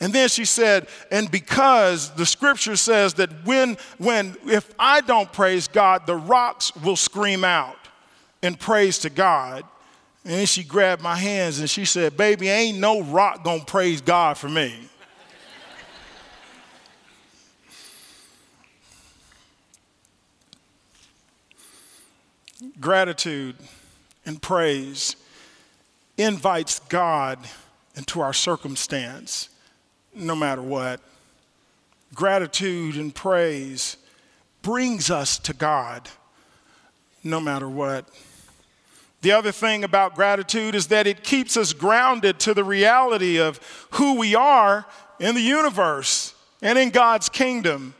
And 0.00 0.12
then 0.12 0.28
she 0.28 0.44
said, 0.44 0.88
and 1.10 1.30
because 1.30 2.10
the 2.16 2.26
scripture 2.26 2.76
says 2.76 3.14
that 3.14 3.30
when, 3.46 3.78
when, 3.96 4.36
if 4.44 4.74
I 4.78 5.00
don't 5.00 5.32
praise 5.32 5.68
God, 5.68 6.06
the 6.06 6.16
rocks 6.16 6.74
will 6.76 6.96
scream 6.96 7.44
out 7.44 7.78
in 8.42 8.56
praise 8.56 8.98
to 8.98 9.10
God. 9.10 9.64
And 10.24 10.34
then 10.34 10.46
she 10.46 10.64
grabbed 10.64 11.00
my 11.00 11.16
hands 11.16 11.60
and 11.60 11.70
she 11.70 11.86
said, 11.86 12.16
Baby, 12.16 12.48
ain't 12.48 12.78
no 12.78 13.02
rock 13.02 13.44
gonna 13.44 13.64
praise 13.64 14.00
God 14.02 14.36
for 14.36 14.48
me. 14.48 14.74
Gratitude 22.80 23.56
and 24.24 24.40
praise 24.40 25.16
invites 26.18 26.78
God 26.88 27.38
into 27.94 28.20
our 28.20 28.32
circumstance, 28.32 29.48
no 30.14 30.34
matter 30.34 30.62
what. 30.62 31.00
Gratitude 32.14 32.96
and 32.96 33.14
praise 33.14 33.96
brings 34.62 35.10
us 35.10 35.38
to 35.38 35.52
God, 35.52 36.08
no 37.22 37.40
matter 37.40 37.68
what. 37.68 38.08
The 39.22 39.32
other 39.32 39.52
thing 39.52 39.82
about 39.82 40.14
gratitude 40.14 40.74
is 40.74 40.86
that 40.88 41.06
it 41.06 41.24
keeps 41.24 41.56
us 41.56 41.72
grounded 41.72 42.38
to 42.40 42.54
the 42.54 42.64
reality 42.64 43.40
of 43.40 43.58
who 43.92 44.18
we 44.18 44.34
are 44.34 44.86
in 45.18 45.34
the 45.34 45.40
universe 45.40 46.34
and 46.62 46.78
in 46.78 46.90
God's 46.90 47.28
kingdom. 47.28 47.94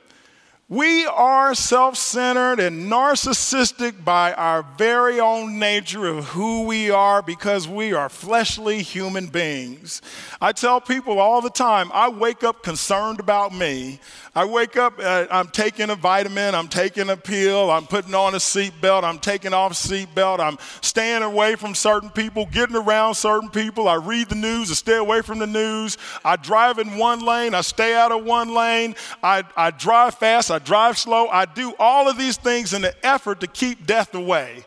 We 0.68 1.06
are 1.06 1.54
self 1.54 1.96
centered 1.96 2.58
and 2.58 2.90
narcissistic 2.90 4.04
by 4.04 4.32
our 4.32 4.64
very 4.76 5.20
own 5.20 5.60
nature 5.60 6.06
of 6.06 6.24
who 6.24 6.64
we 6.64 6.90
are 6.90 7.22
because 7.22 7.68
we 7.68 7.92
are 7.92 8.08
fleshly 8.08 8.82
human 8.82 9.28
beings. 9.28 10.02
I 10.40 10.50
tell 10.50 10.80
people 10.80 11.20
all 11.20 11.40
the 11.40 11.50
time 11.50 11.92
I 11.94 12.08
wake 12.08 12.42
up 12.42 12.64
concerned 12.64 13.20
about 13.20 13.54
me. 13.54 14.00
I 14.36 14.44
wake 14.44 14.76
up, 14.76 14.98
uh, 15.02 15.26
I'm 15.30 15.48
taking 15.48 15.88
a 15.88 15.94
vitamin, 15.94 16.54
I'm 16.54 16.68
taking 16.68 17.08
a 17.08 17.16
pill, 17.16 17.70
I'm 17.70 17.86
putting 17.86 18.14
on 18.14 18.34
a 18.34 18.36
seatbelt, 18.36 19.02
I'm 19.02 19.18
taking 19.18 19.54
off 19.54 19.72
seatbelt, 19.72 20.40
I'm 20.40 20.58
staying 20.82 21.22
away 21.22 21.54
from 21.56 21.74
certain 21.74 22.10
people, 22.10 22.44
getting 22.44 22.76
around 22.76 23.14
certain 23.14 23.48
people. 23.48 23.88
I 23.88 23.94
read 23.94 24.28
the 24.28 24.34
news, 24.34 24.70
I 24.70 24.74
stay 24.74 24.98
away 24.98 25.22
from 25.22 25.38
the 25.38 25.46
news. 25.46 25.96
I 26.22 26.36
drive 26.36 26.78
in 26.78 26.98
one 26.98 27.20
lane, 27.20 27.54
I 27.54 27.62
stay 27.62 27.96
out 27.96 28.12
of 28.12 28.26
one 28.26 28.52
lane. 28.52 28.94
I, 29.22 29.42
I 29.56 29.70
drive 29.70 30.16
fast, 30.16 30.50
I 30.50 30.58
drive 30.58 30.98
slow. 30.98 31.28
I 31.28 31.46
do 31.46 31.74
all 31.78 32.06
of 32.06 32.18
these 32.18 32.36
things 32.36 32.74
in 32.74 32.82
the 32.82 32.94
effort 33.06 33.40
to 33.40 33.46
keep 33.46 33.86
death 33.86 34.14
away. 34.14 34.66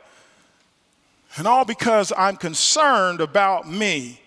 And 1.38 1.47
all 1.47 1.63
because 1.63 2.11
I'm 2.17 2.38
concerned 2.38 3.21
about 3.21 3.69
me. 3.69 4.19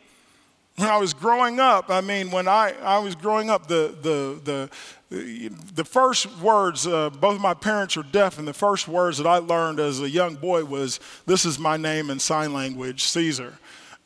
When 0.76 0.88
I 0.88 0.96
was 0.96 1.12
growing 1.12 1.60
up, 1.60 1.90
I 1.90 2.00
mean, 2.00 2.30
when 2.30 2.48
I, 2.48 2.74
I 2.82 2.98
was 2.98 3.14
growing 3.14 3.50
up, 3.50 3.68
the, 3.68 3.94
the, 4.00 4.70
the, 5.10 5.50
the 5.74 5.84
first 5.84 6.26
words, 6.38 6.86
uh, 6.86 7.10
both 7.10 7.36
of 7.36 7.40
my 7.40 7.54
parents 7.54 7.96
are 7.96 8.02
deaf, 8.02 8.38
and 8.38 8.48
the 8.48 8.54
first 8.54 8.88
words 8.88 9.18
that 9.18 9.26
I 9.26 9.36
learned 9.36 9.80
as 9.80 10.00
a 10.00 10.08
young 10.08 10.34
boy 10.34 10.64
was, 10.64 10.98
This 11.26 11.44
is 11.44 11.58
my 11.58 11.76
name 11.76 12.08
in 12.08 12.18
sign 12.18 12.54
language, 12.54 13.04
Caesar. 13.04 13.58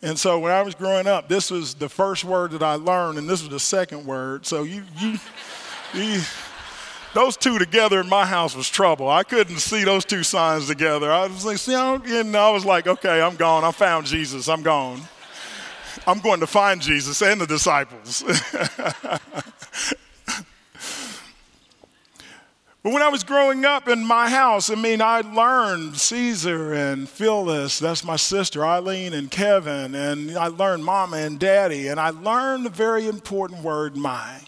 And 0.03 0.19
so 0.19 0.39
when 0.39 0.53
I 0.53 0.63
was 0.63 0.75
growing 0.75 1.07
up, 1.07 1.29
this 1.29 1.51
was 1.51 1.75
the 1.75 1.89
first 1.89 2.25
word 2.25 2.51
that 2.51 2.63
I 2.63 2.75
learned, 2.75 3.19
and 3.19 3.29
this 3.29 3.43
was 3.43 3.51
the 3.51 3.61
second 3.61 4.05
word. 4.05 4.45
So 4.45 4.65
you, 4.65 4.83
you, 4.99 5.19
you 5.95 6.21
those 7.15 7.37
two 7.37 7.59
together 7.59 8.01
in 8.01 8.09
my 8.09 8.27
house 8.27 8.55
was 8.55 8.69
trouble. 8.69 9.09
I 9.09 9.23
couldn't 9.23 9.59
see 9.59 9.85
those 9.85 10.05
two 10.05 10.23
signs 10.23 10.67
together. 10.67 11.11
I 11.11 11.27
was 11.27 11.47
like, 11.47 11.57
see, 11.57 11.75
I 11.75 11.95
and 11.95 12.37
I 12.37 12.51
was 12.51 12.67
like, 12.67 12.87
okay, 12.87 13.23
I'm 13.23 13.37
gone. 13.37 13.65
I 13.65 13.71
found 13.71 14.07
Jesus. 14.07 14.49
I'm 14.49 14.63
gone. 14.63 15.01
I'm 16.07 16.21
going 16.21 16.41
to 16.41 16.47
find 16.47 16.81
Jesus 16.81 17.23
and 17.23 17.41
the 17.41 17.47
disciples. 17.47 18.25
But 22.87 22.93
when 22.93 23.03
I 23.03 23.09
was 23.09 23.25
growing 23.25 23.65
up 23.65 23.89
in 23.89 24.07
my 24.07 24.29
house, 24.29 24.71
I 24.71 24.77
mean, 24.77 25.03
I 25.03 25.23
learned 25.23 25.97
Caesar 25.97 26.73
and 26.73 27.09
Phyllis, 27.09 27.81
that's 27.81 28.05
my 28.05 28.15
sister, 28.15 28.65
Eileen 28.65 29.13
and 29.13 29.29
Kevin, 29.29 29.97
and 29.97 30.39
I 30.39 30.47
learned 30.47 30.85
mama 30.85 31.17
and 31.17 31.37
daddy, 31.37 31.89
and 31.89 31.99
I 31.99 32.11
learned 32.11 32.65
the 32.65 32.71
very 32.71 33.09
important 33.09 33.65
word 33.65 33.97
mine. 33.97 34.47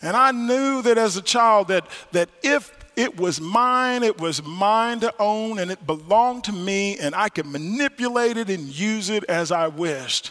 And 0.00 0.16
I 0.16 0.30
knew 0.30 0.80
that 0.82 0.96
as 0.96 1.16
a 1.16 1.20
child 1.20 1.66
that, 1.66 1.88
that 2.12 2.28
if 2.44 2.72
it 2.94 3.16
was 3.16 3.40
mine, 3.40 4.04
it 4.04 4.20
was 4.20 4.44
mine 4.44 5.00
to 5.00 5.12
own, 5.18 5.58
and 5.58 5.68
it 5.68 5.84
belonged 5.88 6.44
to 6.44 6.52
me, 6.52 6.96
and 7.00 7.16
I 7.16 7.28
could 7.28 7.46
manipulate 7.46 8.36
it 8.36 8.48
and 8.48 8.68
use 8.68 9.10
it 9.10 9.24
as 9.24 9.50
I 9.50 9.66
wished. 9.66 10.30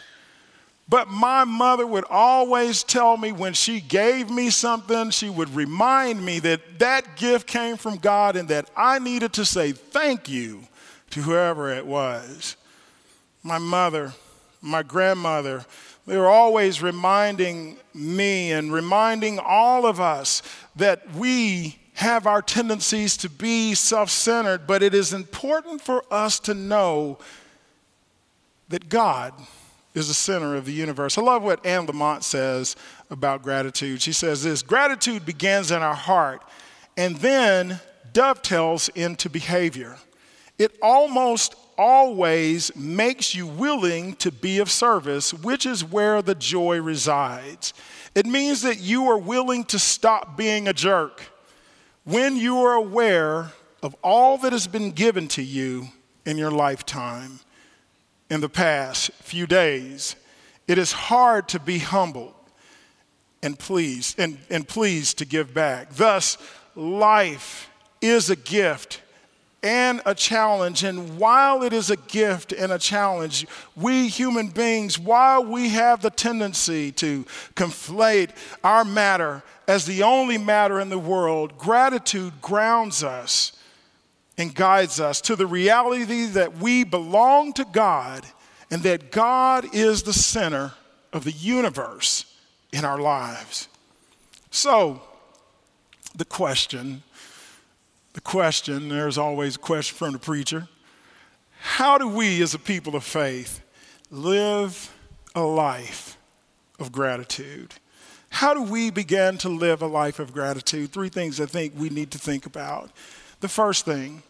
But 0.87 1.07
my 1.07 1.45
mother 1.45 1.87
would 1.87 2.05
always 2.09 2.83
tell 2.83 3.17
me 3.17 3.31
when 3.31 3.53
she 3.53 3.81
gave 3.81 4.29
me 4.29 4.51
something, 4.51 5.09
she 5.09 5.29
would 5.29 5.55
remind 5.55 6.23
me 6.23 6.39
that 6.39 6.79
that 6.79 7.15
gift 7.15 7.47
came 7.47 7.75
from 7.75 7.97
God 7.97 8.35
and 8.35 8.47
that 8.49 8.69
I 8.77 8.99
needed 8.99 9.33
to 9.33 9.45
say 9.45 9.71
thank 9.71 10.29
you 10.29 10.67
to 11.09 11.21
whoever 11.21 11.71
it 11.71 11.87
was. 11.87 12.55
My 13.41 13.57
mother, 13.57 14.13
my 14.61 14.83
grandmother, 14.83 15.65
they 16.05 16.17
were 16.17 16.29
always 16.29 16.83
reminding 16.83 17.77
me 17.95 18.51
and 18.51 18.71
reminding 18.71 19.39
all 19.39 19.87
of 19.87 19.99
us 19.99 20.43
that 20.75 21.15
we 21.15 21.79
have 21.93 22.27
our 22.27 22.43
tendencies 22.43 23.17
to 23.17 23.29
be 23.29 23.73
self 23.73 24.11
centered, 24.11 24.67
but 24.67 24.83
it 24.83 24.93
is 24.93 25.13
important 25.13 25.81
for 25.81 26.03
us 26.11 26.39
to 26.41 26.53
know 26.53 27.17
that 28.69 28.87
God 28.89 29.33
is 29.95 30.09
the 30.09 30.13
center 30.13 30.55
of 30.55 30.65
the 30.65 30.73
universe. 30.73 31.17
I 31.17 31.21
love 31.21 31.41
what 31.41 31.65
Anne 31.65 31.87
Lamott 31.87 32.21
says 32.21 32.75
about 33.09 33.41
gratitude. 33.41 34.01
She 34.01 34.11
says 34.11 34.43
this 34.43 34.61
gratitude 34.61 35.25
begins 35.25 35.71
in 35.71 35.81
our 35.81 35.95
heart 35.95 36.43
and 36.97 37.15
then 37.17 37.79
dovetails 38.13 38.89
into 38.89 39.29
behavior. 39.29 39.97
It 40.59 40.77
almost 40.81 41.55
always 41.77 42.75
makes 42.75 43.33
you 43.33 43.47
willing 43.47 44.15
to 44.15 44.31
be 44.31 44.59
of 44.59 44.69
service, 44.69 45.33
which 45.33 45.65
is 45.65 45.83
where 45.83 46.21
the 46.21 46.35
joy 46.35 46.81
resides. 46.81 47.73
It 48.13 48.25
means 48.25 48.61
that 48.61 48.79
you 48.79 49.09
are 49.09 49.17
willing 49.17 49.63
to 49.65 49.79
stop 49.79 50.37
being 50.37 50.67
a 50.67 50.73
jerk 50.73 51.21
when 52.03 52.37
you 52.37 52.57
are 52.59 52.75
aware 52.75 53.51
of 53.81 53.95
all 54.03 54.37
that 54.39 54.53
has 54.53 54.67
been 54.67 54.91
given 54.91 55.27
to 55.29 55.41
you 55.41 55.87
in 56.25 56.37
your 56.37 56.51
lifetime 56.51 57.39
in 58.35 58.41
the 58.41 58.49
past 58.49 59.11
few 59.13 59.47
days, 59.47 60.17
it 60.67 60.77
is 60.77 60.91
hard 60.91 61.47
to 61.47 61.57
be 61.57 61.79
humbled 61.79 62.33
and 63.41 63.57
pleased 63.57 64.19
and, 64.19 64.37
and 64.49 64.67
pleased 64.67 65.17
to 65.19 65.25
give 65.25 65.53
back. 65.53 65.93
Thus, 65.93 66.37
life 66.75 67.69
is 68.01 68.29
a 68.29 68.35
gift 68.35 69.01
and 69.63 70.01
a 70.05 70.13
challenge. 70.13 70.83
And 70.83 71.17
while 71.17 71.63
it 71.63 71.71
is 71.71 71.89
a 71.89 71.95
gift 71.95 72.51
and 72.51 72.73
a 72.73 72.77
challenge, 72.77 73.47
we 73.73 74.09
human 74.09 74.49
beings, 74.49 74.99
while 74.99 75.45
we 75.45 75.69
have 75.69 76.01
the 76.01 76.09
tendency 76.09 76.91
to 76.91 77.23
conflate 77.55 78.31
our 78.65 78.83
matter 78.83 79.43
as 79.65 79.85
the 79.85 80.03
only 80.03 80.37
matter 80.37 80.81
in 80.81 80.89
the 80.89 80.99
world, 80.99 81.57
gratitude 81.57 82.33
grounds 82.41 83.01
us 83.01 83.53
and 84.37 84.53
guides 84.53 84.99
us 84.99 85.21
to 85.21 85.35
the 85.35 85.47
reality 85.47 86.25
that 86.25 86.57
we 86.57 86.83
belong 86.83 87.53
to 87.53 87.65
God 87.65 88.25
and 88.69 88.83
that 88.83 89.11
God 89.11 89.73
is 89.73 90.03
the 90.03 90.13
center 90.13 90.73
of 91.13 91.23
the 91.23 91.31
universe 91.31 92.25
in 92.73 92.83
our 92.83 92.99
lives. 92.99 93.67
So, 94.51 95.01
the 96.15 96.25
question, 96.25 97.03
the 98.13 98.21
question, 98.21 98.89
there's 98.89 99.17
always 99.17 99.55
a 99.55 99.59
question 99.59 99.97
from 99.97 100.13
the 100.13 100.19
preacher. 100.19 100.67
How 101.59 101.97
do 101.97 102.07
we 102.07 102.41
as 102.41 102.53
a 102.53 102.59
people 102.59 102.95
of 102.95 103.03
faith 103.03 103.61
live 104.11 104.93
a 105.33 105.43
life 105.43 106.17
of 106.79 106.91
gratitude? 106.91 107.73
How 108.29 108.53
do 108.53 108.61
we 108.61 108.89
begin 108.91 109.37
to 109.39 109.49
live 109.49 109.81
a 109.81 109.87
life 109.87 110.19
of 110.19 110.33
gratitude? 110.33 110.91
Three 110.91 111.09
things 111.09 111.39
I 111.39 111.45
think 111.45 111.73
we 111.77 111.89
need 111.89 112.11
to 112.11 112.17
think 112.17 112.45
about. 112.45 112.91
The 113.45 113.49
first 113.49 113.85
thing, 113.85 114.23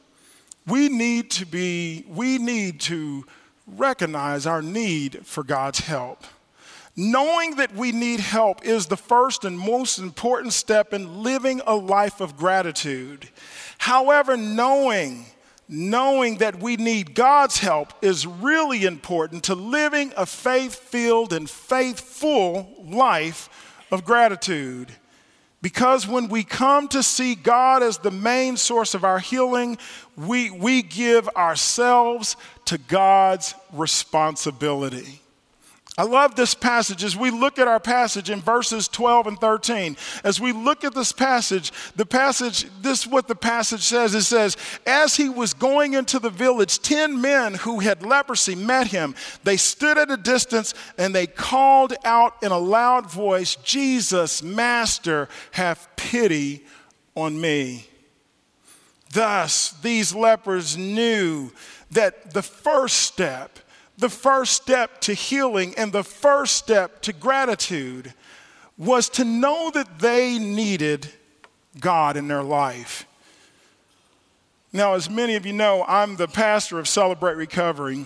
we 0.68 0.90
need 0.90 1.32
to 1.32 1.46
be, 1.46 2.04
we 2.06 2.38
need 2.38 2.82
to 2.82 3.26
recognize 3.66 4.46
our 4.46 4.62
need 4.62 5.26
for 5.26 5.42
God's 5.42 5.80
help. 5.80 6.26
Knowing 6.98 7.56
that 7.56 7.74
we 7.74 7.94
need 7.94 8.20
help 8.20 8.66
is 8.66 8.88
the 8.88 8.98
first 8.98 9.46
and 9.46 9.58
most 9.58 10.00
important 10.00 10.52
step 10.52 10.94
in 10.94 11.24
living 11.24 11.62
a 11.66 11.74
life 11.74 12.20
of 12.20 12.36
gratitude. 12.36 13.30
However, 13.78 14.36
knowing 14.36 15.28
knowing 15.70 16.40
that 16.40 16.60
we 16.60 16.76
need 16.76 17.16
God's 17.16 17.60
help 17.60 17.94
is 18.02 18.28
really 18.28 18.84
important 18.84 19.46
to 19.46 19.56
living 19.56 20.12
a 20.18 20.26
faith 20.26 20.76
filled 20.76 21.32
and 21.32 21.50
faithful 21.50 22.70
life 22.84 23.48
of 23.92 24.04
gratitude. 24.04 24.92
Because 25.66 26.08
when 26.08 26.28
we 26.28 26.44
come 26.44 26.88
to 26.90 27.02
see 27.02 27.34
God 27.34 27.82
as 27.82 27.98
the 27.98 28.12
main 28.12 28.56
source 28.56 28.94
of 28.94 29.04
our 29.04 29.18
healing, 29.18 29.80
we, 30.16 30.52
we 30.52 30.84
give 30.84 31.28
ourselves 31.30 32.38
to 32.66 32.78
God's 32.78 33.56
responsibility. 33.74 35.22
I 35.98 36.04
love 36.04 36.36
this 36.36 36.54
passage 36.54 37.06
as 37.06 37.16
we 37.16 37.32
look 37.32 37.58
at 37.58 37.70
our 37.70 37.80
passage 37.80 38.30
in 38.30 38.42
verses 38.42 38.90
12 38.90 39.28
and 39.28 39.40
13. 39.40 39.96
As 40.26 40.42
we 40.42 40.52
look 40.52 40.84
at 40.84 40.94
this 40.94 41.14
passage, 41.14 41.72
the 41.96 42.06
passage, 42.06 42.66
this 42.82 43.02
is 43.02 43.08
what 43.08 43.30
the 43.30 43.36
passage 43.36 43.82
says. 43.82 44.14
It 44.14 44.24
says, 44.24 44.58
As 44.86 45.16
he 45.16 45.30
was 45.30 45.54
going 45.54 45.94
into 45.94 46.20
the 46.20 46.30
village, 46.30 46.82
10 46.82 47.22
men 47.22 47.54
who 47.54 47.80
had 47.80 48.06
leprosy 48.06 48.56
met 48.56 48.88
him. 48.88 49.16
They 49.46 49.56
stood 49.56 49.98
at 49.98 50.12
a 50.12 50.18
distance 50.18 50.74
and 50.98 51.16
they 51.16 51.28
called 51.28 51.94
out 52.04 52.44
in 52.44 52.52
a 52.52 52.60
loud 52.60 53.10
voice, 53.10 53.56
Jesus, 53.56 54.44
Master, 54.44 55.30
have 55.52 55.88
pity 55.96 56.66
on 57.16 57.40
me. 57.40 57.88
Thus, 59.14 59.72
these 59.82 60.14
lepers 60.14 60.78
knew 60.78 61.52
that 61.92 62.34
the 62.34 62.42
first 62.42 62.98
step, 62.98 63.60
the 63.98 64.10
first 64.10 64.54
step 64.54 65.02
to 65.02 65.14
healing 65.14 65.74
and 65.78 65.92
the 65.92 66.04
first 66.04 66.56
step 66.58 67.02
to 67.04 67.14
gratitude 67.14 68.14
was 68.78 69.08
to 69.10 69.24
know 69.24 69.72
that 69.74 70.00
they 70.00 70.38
needed 70.38 71.08
God 71.80 72.18
in 72.18 72.28
their 72.28 72.44
life. 72.44 73.08
Now, 74.74 74.96
as 74.96 75.10
many 75.10 75.36
of 75.36 75.46
you 75.46 75.54
know, 75.54 75.86
I'm 75.88 76.18
the 76.18 76.28
pastor 76.28 76.80
of 76.80 76.88
Celebrate 76.88 77.36
Recovery. 77.36 78.06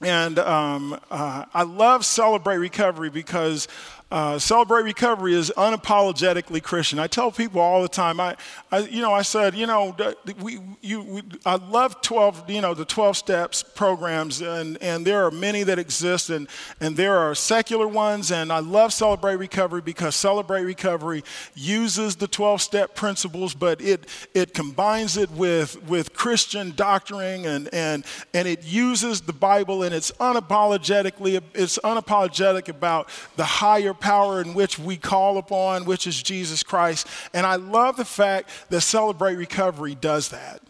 And 0.00 0.38
um, 0.38 0.98
uh, 1.10 1.44
I 1.52 1.62
love 1.64 2.04
Celebrate 2.04 2.56
Recovery 2.56 3.10
because 3.10 3.68
uh, 4.12 4.38
Celebrate 4.38 4.82
Recovery 4.82 5.32
is 5.32 5.50
unapologetically 5.56 6.62
Christian. 6.62 6.98
I 6.98 7.06
tell 7.06 7.32
people 7.32 7.62
all 7.62 7.80
the 7.80 7.88
time. 7.88 8.20
I, 8.20 8.36
I 8.70 8.80
you 8.80 9.00
know, 9.00 9.10
I 9.10 9.22
said, 9.22 9.54
you 9.54 9.66
know, 9.66 9.96
we, 10.38 10.60
you, 10.82 11.00
we, 11.00 11.22
I 11.46 11.54
love 11.54 12.02
12, 12.02 12.50
you 12.50 12.60
know, 12.60 12.74
the 12.74 12.84
12 12.84 13.16
steps 13.16 13.62
programs, 13.62 14.42
and, 14.42 14.76
and 14.82 15.06
there 15.06 15.24
are 15.24 15.30
many 15.30 15.62
that 15.62 15.78
exist, 15.78 16.28
and, 16.28 16.46
and 16.78 16.94
there 16.94 17.16
are 17.16 17.34
secular 17.34 17.88
ones, 17.88 18.30
and 18.30 18.52
I 18.52 18.58
love 18.58 18.92
Celebrate 18.92 19.36
Recovery 19.36 19.80
because 19.80 20.14
Celebrate 20.14 20.64
Recovery 20.64 21.24
uses 21.54 22.16
the 22.16 22.28
12 22.28 22.60
step 22.60 22.94
principles, 22.94 23.54
but 23.54 23.80
it, 23.80 24.06
it 24.34 24.52
combines 24.52 25.16
it 25.16 25.30
with, 25.30 25.82
with 25.88 26.12
Christian 26.12 26.72
doctrine, 26.76 27.46
and, 27.46 27.72
and, 27.72 28.04
and 28.34 28.46
it 28.46 28.62
uses 28.62 29.22
the 29.22 29.32
Bible, 29.32 29.84
and 29.84 29.94
it's 29.94 30.10
unapologetically, 30.12 31.40
it's 31.54 31.78
unapologetic 31.78 32.68
about 32.68 33.08
the 33.36 33.44
higher 33.44 33.94
power 34.02 34.42
in 34.42 34.52
which 34.52 34.78
we 34.78 34.96
call 34.96 35.38
upon, 35.38 35.84
which 35.84 36.06
is 36.06 36.22
Jesus 36.22 36.62
Christ. 36.62 37.06
And 37.32 37.46
I 37.46 37.54
love 37.54 37.96
the 37.96 38.04
fact 38.04 38.50
that 38.68 38.80
Celebrate 38.82 39.36
Recovery 39.36 39.94
does 39.94 40.28
that. 40.30 40.60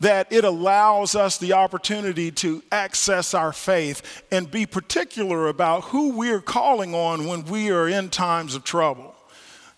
That 0.00 0.30
it 0.30 0.44
allows 0.44 1.14
us 1.14 1.38
the 1.38 1.54
opportunity 1.54 2.30
to 2.32 2.62
access 2.70 3.32
our 3.32 3.52
faith 3.52 4.24
and 4.30 4.50
be 4.50 4.66
particular 4.66 5.48
about 5.48 5.84
who 5.84 6.10
we're 6.10 6.42
calling 6.42 6.94
on 6.94 7.26
when 7.26 7.44
we 7.46 7.70
are 7.70 7.88
in 7.88 8.10
times 8.10 8.54
of 8.54 8.64
trouble. 8.64 9.14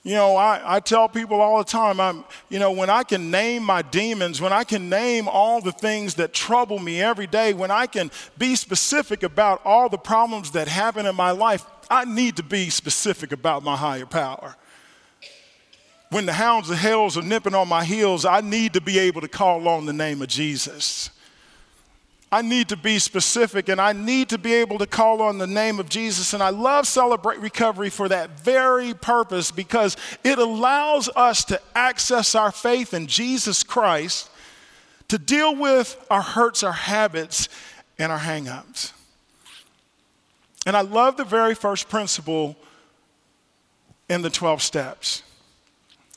You 0.03 0.15
know, 0.15 0.37
I, 0.37 0.77
I 0.77 0.81
tell 0.81 1.09
people 1.09 1.41
all 1.41 1.59
the 1.59 1.65
time, 1.65 2.01
I'm, 2.01 2.25
you 2.49 2.59
know, 2.59 2.73
when 2.73 2.89
I 2.89 3.03
can 3.03 3.31
name 3.31 3.63
my 3.63 3.83
demons, 3.83 4.41
when 4.41 4.53
I 4.53 4.65
can 4.65 4.89
name 4.89 5.29
all 5.29 5.61
the 5.61 5.73
things 5.73 6.15
that 6.15 6.33
trouble 6.33 6.79
me 6.79 7.03
every 7.03 7.27
day, 7.27 7.53
when 7.53 7.71
I 7.71 7.87
can 7.87 8.11
be 8.39 8.57
specific 8.57 9.23
about 9.23 9.61
all 9.65 9.89
the 9.89 9.99
problems 9.99 10.53
that 10.53 10.67
happen 10.67 11.05
in 11.05 11.15
my 11.15 11.33
life, 11.33 11.67
I 11.91 12.05
need 12.05 12.37
to 12.37 12.43
be 12.43 12.71
specific 12.71 13.33
about 13.33 13.63
my 13.63 13.77
higher 13.77 14.07
power. 14.07 14.57
When 16.11 16.27
the 16.27 16.33
hounds 16.33 16.71
of 16.71 16.79
hells 16.79 17.19
are 17.19 17.23
nipping 17.23 17.55
on 17.55 17.69
my 17.69 17.85
heels, 17.85 18.25
I 18.25 18.41
need 18.41 18.73
to 18.75 18.81
be 18.81 18.99
able 18.99 19.21
to 19.21 19.29
call 19.29 19.69
on 19.69 19.87
the 19.87 19.93
name 19.93 20.23
of 20.23 20.29
Jesus. 20.29 21.11
I 22.31 22.43
need 22.43 22.69
to 22.69 22.77
be 22.77 22.99
specific 22.99 23.69
and 23.69 23.81
I 23.81 23.93
need 23.93 24.29
to 24.31 24.39
be 24.39 24.53
able 24.55 24.79
to 24.79 24.87
call 24.87 25.23
on 25.23 25.39
the 25.39 25.47
name 25.47 25.81
of 25.81 25.89
Jesus. 25.89 26.35
And 26.35 26.43
I 26.43 26.51
love 26.51 26.87
Celebrate 26.87 27.39
Recovery 27.39 27.89
for 27.89 28.09
that 28.09 28.41
very 28.41 28.93
purpose 28.93 29.51
because 29.51 29.97
it 30.25 30.39
allows 30.39 31.09
us 31.17 31.45
to 31.47 31.61
access 31.75 32.35
our 32.35 32.53
faith 32.53 32.93
in 32.93 33.07
Jesus 33.07 33.63
Christ 33.63 34.31
to 35.09 35.19
deal 35.19 35.57
with 35.57 35.97
our 36.11 36.21
hurts, 36.21 36.63
our 36.63 36.73
habits, 36.73 37.49
and 37.99 38.13
our 38.13 38.19
hangups. 38.19 38.93
And 40.69 40.77
I 40.77 40.83
love 40.83 41.17
the 41.17 41.25
very 41.25 41.55
first 41.55 41.89
principle 41.89 42.55
in 44.11 44.21
the 44.21 44.29
12 44.29 44.61
steps. 44.61 45.23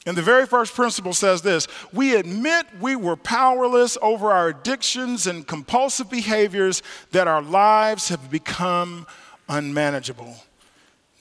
And 0.05 0.17
the 0.17 0.21
very 0.21 0.45
first 0.45 0.75
principle 0.75 1.13
says 1.13 1.41
this 1.41 1.69
We 1.93 2.17
admit 2.17 2.65
we 2.81 2.97
were 2.97 3.15
powerless 3.15 3.97
over 4.01 4.29
our 4.29 4.49
addictions 4.49 5.25
and 5.25 5.47
compulsive 5.47 6.09
behaviors, 6.09 6.83
that 7.11 7.29
our 7.29 7.41
lives 7.41 8.09
have 8.09 8.29
become 8.29 9.07
unmanageable. 9.47 10.35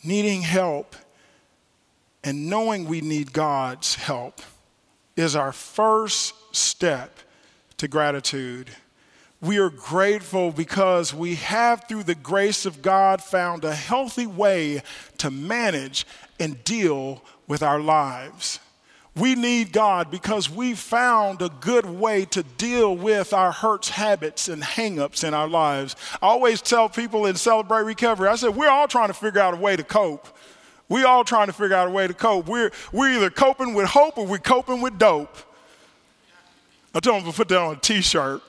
Needing 0.03 0.43
help 0.43 0.97
and 2.25 2.51
knowing 2.51 2.89
we 2.89 3.01
need 3.01 3.33
God's 3.33 3.95
help 3.95 4.41
is 5.15 5.37
our 5.37 5.53
first 5.53 6.35
step 6.51 7.21
to 7.77 7.87
gratitude. 7.87 8.71
We 9.43 9.59
are 9.59 9.71
grateful 9.71 10.53
because 10.53 11.15
we 11.15 11.37
have, 11.37 11.85
through 11.89 12.03
the 12.03 12.15
grace 12.15 12.67
of 12.67 12.83
God, 12.83 13.23
found 13.23 13.65
a 13.65 13.75
healthy 13.75 14.27
way 14.27 14.83
to 15.17 15.31
manage 15.31 16.07
and 16.39 16.63
deal 16.63 17.23
with 17.49 17.63
our 17.63 17.81
lives. 17.81 18.61
We 19.17 19.35
need 19.35 19.73
God 19.73 20.11
because 20.11 20.51
we 20.51 20.75
found 20.75 21.41
a 21.41 21.49
good 21.49 21.87
way 21.87 22.27
to 22.27 22.43
deal 22.43 22.95
with 22.95 23.33
our 23.33 23.51
hurts, 23.51 23.89
habits, 23.89 24.49
and 24.49 24.63
hangups 24.63 25.25
in 25.27 25.33
our 25.33 25.49
lives. 25.49 25.97
I 26.23 26.27
always 26.27 26.61
tell 26.61 26.89
people 26.89 27.27
in 27.27 27.35
Celebrate 27.35 27.83
Recovery, 27.83 28.29
I 28.29 28.37
said, 28.37 28.55
we're 28.55 28.69
all 28.69 28.89
trying 28.89 29.09
to 29.09 29.15
figure 29.15 29.41
out 29.41 29.55
a 29.55 29.57
way 29.57 29.75
to 29.75 29.83
cope. 29.83 30.29
We're 30.89 31.07
all 31.07 31.25
trying 31.25 31.47
to 31.47 31.53
figure 31.53 31.77
out 31.77 31.89
a 31.89 31.91
way 31.91 32.07
to 32.07 32.15
cope. 32.15 32.47
We're, 32.47 32.71
we're 32.93 33.11
either 33.15 33.31
coping 33.31 33.75
with 33.75 33.87
hope 33.87 34.19
or 34.19 34.27
we're 34.27 34.39
coping 34.39 34.81
with 34.81 34.99
dope. 34.99 35.35
I 36.95 37.01
told 37.01 37.25
them 37.25 37.33
to 37.33 37.37
put 37.37 37.49
that 37.49 37.59
on 37.59 37.77
a 37.77 37.81
t-shirt. 37.81 38.43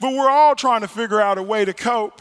But 0.00 0.12
we're 0.12 0.30
all 0.30 0.54
trying 0.54 0.82
to 0.82 0.88
figure 0.88 1.20
out 1.20 1.38
a 1.38 1.42
way 1.42 1.64
to 1.64 1.72
cope. 1.72 2.20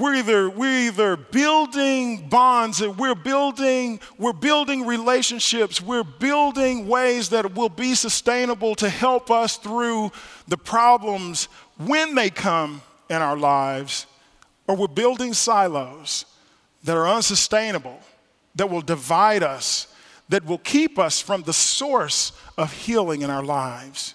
We're 0.00 0.14
either, 0.14 0.48
we're 0.48 0.86
either 0.88 1.16
building 1.16 2.26
bonds, 2.30 2.80
we're 2.80 3.14
building, 3.14 4.00
we're 4.16 4.32
building 4.32 4.86
relationships, 4.86 5.82
we're 5.82 6.04
building 6.04 6.88
ways 6.88 7.28
that 7.28 7.54
will 7.54 7.68
be 7.68 7.94
sustainable 7.94 8.74
to 8.76 8.88
help 8.88 9.30
us 9.30 9.58
through 9.58 10.10
the 10.48 10.56
problems 10.56 11.48
when 11.76 12.14
they 12.14 12.30
come 12.30 12.80
in 13.10 13.16
our 13.16 13.36
lives, 13.36 14.06
or 14.66 14.74
we're 14.74 14.88
building 14.88 15.34
silos 15.34 16.24
that 16.84 16.96
are 16.96 17.06
unsustainable, 17.06 18.00
that 18.54 18.70
will 18.70 18.80
divide 18.80 19.42
us, 19.42 19.86
that 20.30 20.46
will 20.46 20.58
keep 20.58 20.98
us 20.98 21.20
from 21.20 21.42
the 21.42 21.52
source 21.52 22.32
of 22.56 22.72
healing 22.72 23.20
in 23.20 23.28
our 23.28 23.44
lives. 23.44 24.14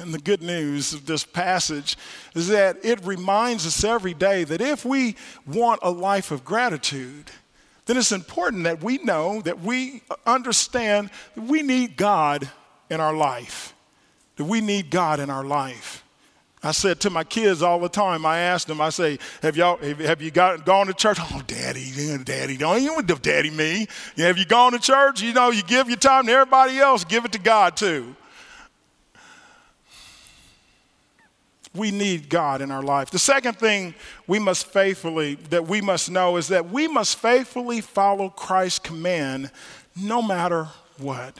And 0.00 0.12
the 0.12 0.18
good 0.18 0.42
news 0.42 0.92
of 0.92 1.06
this 1.06 1.24
passage 1.24 1.96
is 2.34 2.48
that 2.48 2.84
it 2.84 3.04
reminds 3.04 3.66
us 3.66 3.84
every 3.84 4.14
day 4.14 4.44
that 4.44 4.60
if 4.60 4.84
we 4.84 5.16
want 5.46 5.80
a 5.82 5.90
life 5.90 6.30
of 6.30 6.44
gratitude, 6.44 7.30
then 7.86 7.96
it's 7.96 8.12
important 8.12 8.64
that 8.64 8.82
we 8.82 8.98
know, 8.98 9.40
that 9.42 9.60
we 9.60 10.02
understand 10.26 11.10
that 11.34 11.44
we 11.44 11.62
need 11.62 11.96
God 11.96 12.50
in 12.90 13.00
our 13.00 13.14
life. 13.14 13.74
That 14.36 14.44
we 14.44 14.60
need 14.60 14.90
God 14.90 15.20
in 15.20 15.30
our 15.30 15.44
life. 15.44 16.04
I 16.64 16.70
said 16.70 17.00
to 17.00 17.10
my 17.10 17.24
kids 17.24 17.60
all 17.60 17.80
the 17.80 17.88
time, 17.88 18.24
I 18.24 18.38
asked 18.38 18.68
them, 18.68 18.80
I 18.80 18.90
say, 18.90 19.18
have 19.42 19.56
y'all, 19.56 19.78
have 19.78 20.22
you 20.22 20.30
got, 20.30 20.64
gone 20.64 20.86
to 20.86 20.94
church? 20.94 21.18
Oh, 21.20 21.42
daddy, 21.44 21.90
daddy, 22.22 22.56
don't 22.56 22.80
you 22.80 23.02
daddy 23.02 23.50
me. 23.50 23.88
Have 24.16 24.38
you 24.38 24.44
gone 24.44 24.70
to 24.70 24.78
church? 24.78 25.20
You 25.20 25.32
know, 25.32 25.50
you 25.50 25.64
give 25.64 25.88
your 25.88 25.96
time 25.96 26.26
to 26.26 26.32
everybody 26.32 26.78
else, 26.78 27.02
give 27.02 27.24
it 27.24 27.32
to 27.32 27.40
God 27.40 27.76
too. 27.76 28.14
We 31.74 31.90
need 31.90 32.28
God 32.28 32.60
in 32.60 32.70
our 32.70 32.82
life. 32.82 33.10
The 33.10 33.18
second 33.18 33.58
thing 33.58 33.94
we 34.26 34.38
must 34.38 34.66
faithfully, 34.66 35.36
that 35.50 35.66
we 35.66 35.80
must 35.80 36.10
know, 36.10 36.36
is 36.36 36.48
that 36.48 36.70
we 36.70 36.86
must 36.86 37.18
faithfully 37.18 37.80
follow 37.80 38.28
Christ's 38.28 38.80
command 38.80 39.50
no 39.96 40.20
matter 40.20 40.68
what. 40.98 41.38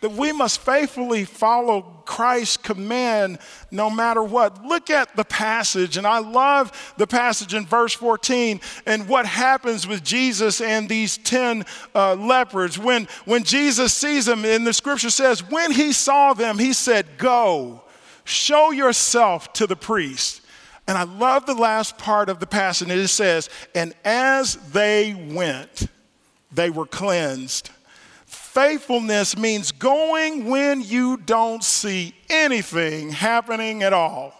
That 0.00 0.12
we 0.12 0.30
must 0.30 0.60
faithfully 0.60 1.24
follow 1.24 1.82
Christ's 2.04 2.56
command 2.56 3.38
no 3.72 3.90
matter 3.90 4.22
what. 4.22 4.64
Look 4.64 4.90
at 4.90 5.14
the 5.16 5.24
passage, 5.24 5.96
and 5.96 6.06
I 6.06 6.18
love 6.18 6.94
the 6.96 7.06
passage 7.06 7.52
in 7.52 7.66
verse 7.66 7.94
14 7.94 8.60
and 8.86 9.08
what 9.08 9.26
happens 9.26 9.88
with 9.88 10.04
Jesus 10.04 10.60
and 10.60 10.88
these 10.88 11.18
10 11.18 11.64
uh, 11.96 12.14
lepers. 12.14 12.78
When, 12.78 13.08
when 13.24 13.42
Jesus 13.42 13.92
sees 13.92 14.26
them, 14.26 14.44
and 14.44 14.64
the 14.64 14.72
scripture 14.72 15.10
says, 15.10 15.48
when 15.48 15.72
he 15.72 15.92
saw 15.92 16.32
them, 16.32 16.58
he 16.58 16.72
said, 16.72 17.06
Go 17.18 17.82
Show 18.28 18.72
yourself 18.72 19.52
to 19.54 19.66
the 19.66 19.76
priest. 19.76 20.42
And 20.86 20.98
I 20.98 21.04
love 21.04 21.46
the 21.46 21.54
last 21.54 21.96
part 21.96 22.28
of 22.28 22.40
the 22.40 22.46
passage. 22.46 22.90
It 22.90 23.08
says, 23.08 23.48
And 23.74 23.94
as 24.04 24.56
they 24.72 25.14
went, 25.32 25.88
they 26.52 26.68
were 26.68 26.86
cleansed. 26.86 27.70
Faithfulness 28.26 29.36
means 29.36 29.72
going 29.72 30.44
when 30.46 30.82
you 30.82 31.16
don't 31.16 31.64
see 31.64 32.14
anything 32.28 33.10
happening 33.10 33.82
at 33.82 33.94
all. 33.94 34.34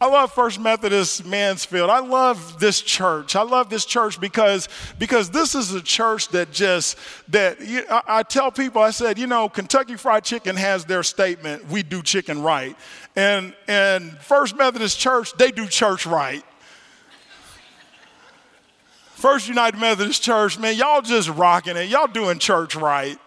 I 0.00 0.06
love 0.06 0.32
First 0.32 0.60
Methodist 0.60 1.26
Mansfield. 1.26 1.90
I 1.90 1.98
love 1.98 2.60
this 2.60 2.80
church. 2.80 3.34
I 3.34 3.42
love 3.42 3.68
this 3.68 3.84
church 3.84 4.20
because, 4.20 4.68
because 4.96 5.28
this 5.30 5.56
is 5.56 5.74
a 5.74 5.82
church 5.82 6.28
that 6.28 6.52
just, 6.52 6.96
that 7.26 7.60
you, 7.60 7.82
I, 7.90 8.02
I 8.06 8.22
tell 8.22 8.52
people, 8.52 8.80
I 8.80 8.90
said, 8.90 9.18
you 9.18 9.26
know, 9.26 9.48
Kentucky 9.48 9.96
Fried 9.96 10.22
Chicken 10.22 10.54
has 10.54 10.84
their 10.84 11.02
statement, 11.02 11.68
we 11.68 11.82
do 11.82 12.00
chicken 12.00 12.42
right. 12.42 12.76
And, 13.16 13.54
and 13.66 14.12
First 14.18 14.56
Methodist 14.56 15.00
Church, 15.00 15.32
they 15.32 15.50
do 15.50 15.66
church 15.66 16.06
right. 16.06 16.44
First 19.16 19.48
United 19.48 19.80
Methodist 19.80 20.22
Church, 20.22 20.60
man, 20.60 20.76
y'all 20.76 21.02
just 21.02 21.28
rocking 21.28 21.76
it. 21.76 21.88
Y'all 21.88 22.06
doing 22.06 22.38
church 22.38 22.76
right. 22.76 23.18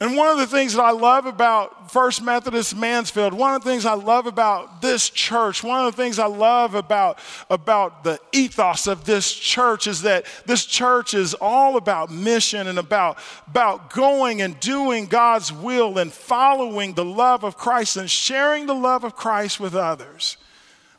And 0.00 0.16
one 0.16 0.28
of 0.28 0.38
the 0.38 0.46
things 0.46 0.74
that 0.74 0.82
I 0.82 0.90
love 0.90 1.24
about 1.24 1.92
First 1.92 2.20
Methodist 2.20 2.76
Mansfield, 2.76 3.32
one 3.32 3.54
of 3.54 3.62
the 3.62 3.70
things 3.70 3.86
I 3.86 3.94
love 3.94 4.26
about 4.26 4.82
this 4.82 5.08
church, 5.08 5.62
one 5.62 5.86
of 5.86 5.94
the 5.94 6.02
things 6.02 6.18
I 6.18 6.26
love 6.26 6.74
about, 6.74 7.20
about 7.48 8.02
the 8.02 8.18
ethos 8.32 8.88
of 8.88 9.04
this 9.04 9.32
church 9.32 9.86
is 9.86 10.02
that 10.02 10.26
this 10.46 10.66
church 10.66 11.14
is 11.14 11.34
all 11.34 11.76
about 11.76 12.10
mission 12.10 12.66
and 12.66 12.78
about, 12.78 13.18
about 13.46 13.90
going 13.90 14.42
and 14.42 14.58
doing 14.58 15.06
God's 15.06 15.52
will 15.52 15.98
and 15.98 16.12
following 16.12 16.94
the 16.94 17.04
love 17.04 17.44
of 17.44 17.56
Christ 17.56 17.96
and 17.96 18.10
sharing 18.10 18.66
the 18.66 18.74
love 18.74 19.04
of 19.04 19.14
Christ 19.14 19.60
with 19.60 19.76
others 19.76 20.36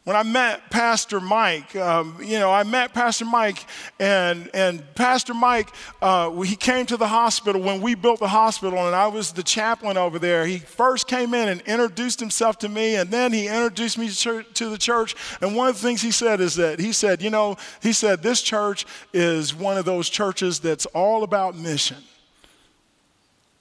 when 0.05 0.15
I 0.15 0.21
met 0.21 0.69
Pastor 0.69 1.19
Mike, 1.19 1.75
um, 1.75 2.19
you 2.23 2.37
know, 2.37 2.51
I 2.51 2.61
met 2.61 2.93
Pastor 2.93 3.25
Mike, 3.25 3.65
and, 3.99 4.51
and 4.53 4.83
Pastor 4.93 5.33
Mike, 5.33 5.69
uh, 5.99 6.29
he 6.41 6.55
came 6.55 6.85
to 6.85 6.95
the 6.95 7.07
hospital 7.07 7.59
when 7.59 7.81
we 7.81 7.95
built 7.95 8.19
the 8.19 8.27
hospital, 8.27 8.85
and 8.85 8.95
I 8.95 9.07
was 9.07 9.31
the 9.31 9.41
chaplain 9.41 9.97
over 9.97 10.19
there. 10.19 10.45
He 10.45 10.59
first 10.59 11.07
came 11.07 11.33
in 11.33 11.49
and 11.49 11.59
introduced 11.61 12.19
himself 12.19 12.59
to 12.59 12.69
me, 12.69 12.95
and 12.95 13.09
then 13.09 13.33
he 13.33 13.47
introduced 13.47 13.97
me 13.97 14.07
to 14.09 14.69
the 14.69 14.77
church. 14.77 15.15
And 15.41 15.55
one 15.55 15.69
of 15.69 15.75
the 15.75 15.81
things 15.81 16.03
he 16.03 16.11
said 16.11 16.39
is 16.39 16.53
that 16.55 16.79
he 16.79 16.91
said, 16.91 17.23
you 17.23 17.31
know, 17.31 17.57
he 17.81 17.91
said, 17.91 18.21
this 18.21 18.43
church 18.43 18.85
is 19.11 19.55
one 19.55 19.75
of 19.75 19.85
those 19.85 20.07
churches 20.07 20.59
that's 20.59 20.85
all 20.87 21.23
about 21.23 21.55
mission. 21.55 21.97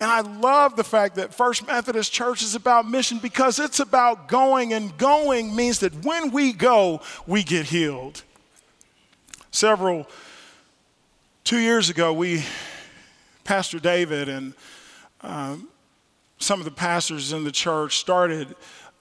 And 0.05 0.12
I 0.12 0.21
love 0.21 0.77
the 0.77 0.85
fact 0.85 1.14
that 1.14 1.33
First 1.33 1.67
Methodist 1.67 2.12
Church 2.12 2.43
is 2.43 2.55
about 2.55 2.87
mission 2.87 3.17
because 3.17 3.59
it's 3.59 3.81
about 3.81 4.29
going, 4.29 4.75
and 4.75 4.95
going 4.99 5.57
means 5.57 5.79
that 5.79 5.95
when 6.05 6.31
we 6.31 6.53
go, 6.53 7.01
we 7.27 7.43
get 7.43 7.64
healed. 7.64 8.23
Several, 9.51 10.07
two 11.43 11.59
years 11.59 11.88
ago, 11.88 12.12
we, 12.12 12.45
Pastor 13.45 13.79
David 13.79 14.29
and 14.29 14.53
um, 15.23 15.69
some 16.37 16.59
of 16.59 16.67
the 16.67 16.71
pastors 16.71 17.33
in 17.33 17.45
the 17.45 17.51
church 17.51 17.97
started 17.97 18.55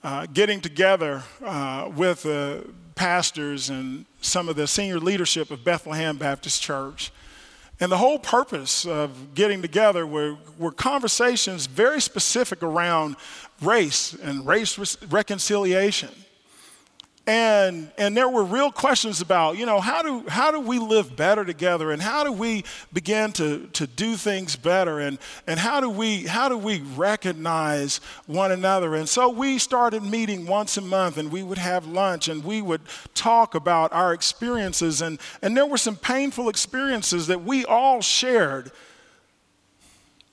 uh, 0.05 0.25
getting 0.27 0.61
together 0.61 1.21
uh, 1.43 1.91
with 1.93 2.23
the 2.23 2.65
pastors 2.95 3.69
and 3.69 4.05
some 4.21 4.47
of 4.47 4.55
the 4.55 4.67
senior 4.67 5.01
leadership 5.01 5.51
of 5.51 5.65
Bethlehem 5.65 6.15
Baptist 6.15 6.61
Church 6.61 7.11
And 7.79 7.91
the 7.91 7.97
whole 7.97 8.19
purpose 8.19 8.85
of 8.85 9.33
getting 9.33 9.61
together 9.61 10.05
were, 10.05 10.37
were 10.57 10.71
conversations 10.71 11.65
very 11.65 11.99
specific 11.99 12.63
around 12.63 13.15
race 13.61 14.13
and 14.13 14.45
race 14.45 14.97
reconciliation. 15.09 16.09
And, 17.25 17.89
and 17.97 18.17
there 18.17 18.27
were 18.27 18.43
real 18.43 18.69
questions 18.69 19.21
about, 19.21 19.57
you 19.57 19.65
know, 19.65 19.79
how 19.79 20.01
do, 20.01 20.27
how 20.27 20.51
do 20.51 20.59
we 20.59 20.77
live 20.77 21.15
better 21.15 21.45
together 21.45 21.91
and 21.91 22.01
how 22.01 22.25
do 22.25 22.33
we 22.33 22.65
begin 22.91 23.31
to, 23.33 23.67
to 23.67 23.87
do 23.87 24.17
things 24.17 24.57
better 24.57 24.99
and, 24.99 25.17
and 25.47 25.57
how, 25.57 25.79
do 25.79 25.89
we, 25.89 26.23
how 26.23 26.49
do 26.49 26.57
we 26.57 26.81
recognize 26.97 28.01
one 28.25 28.51
another? 28.51 28.95
And 28.95 29.07
so 29.07 29.29
we 29.29 29.57
started 29.57 30.03
meeting 30.03 30.45
once 30.45 30.75
a 30.75 30.81
month 30.81 31.17
and 31.17 31.31
we 31.31 31.43
would 31.43 31.57
have 31.57 31.87
lunch 31.87 32.27
and 32.27 32.43
we 32.43 32.61
would 32.61 32.81
talk 33.13 33.55
about 33.55 33.93
our 33.93 34.13
experiences. 34.13 35.01
And, 35.01 35.17
and 35.41 35.55
there 35.55 35.65
were 35.65 35.77
some 35.77 35.95
painful 35.95 36.49
experiences 36.49 37.27
that 37.27 37.41
we 37.41 37.63
all 37.63 38.01
shared, 38.01 38.69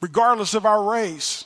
regardless 0.01 0.55
of 0.55 0.67
our 0.67 0.83
race. 0.83 1.45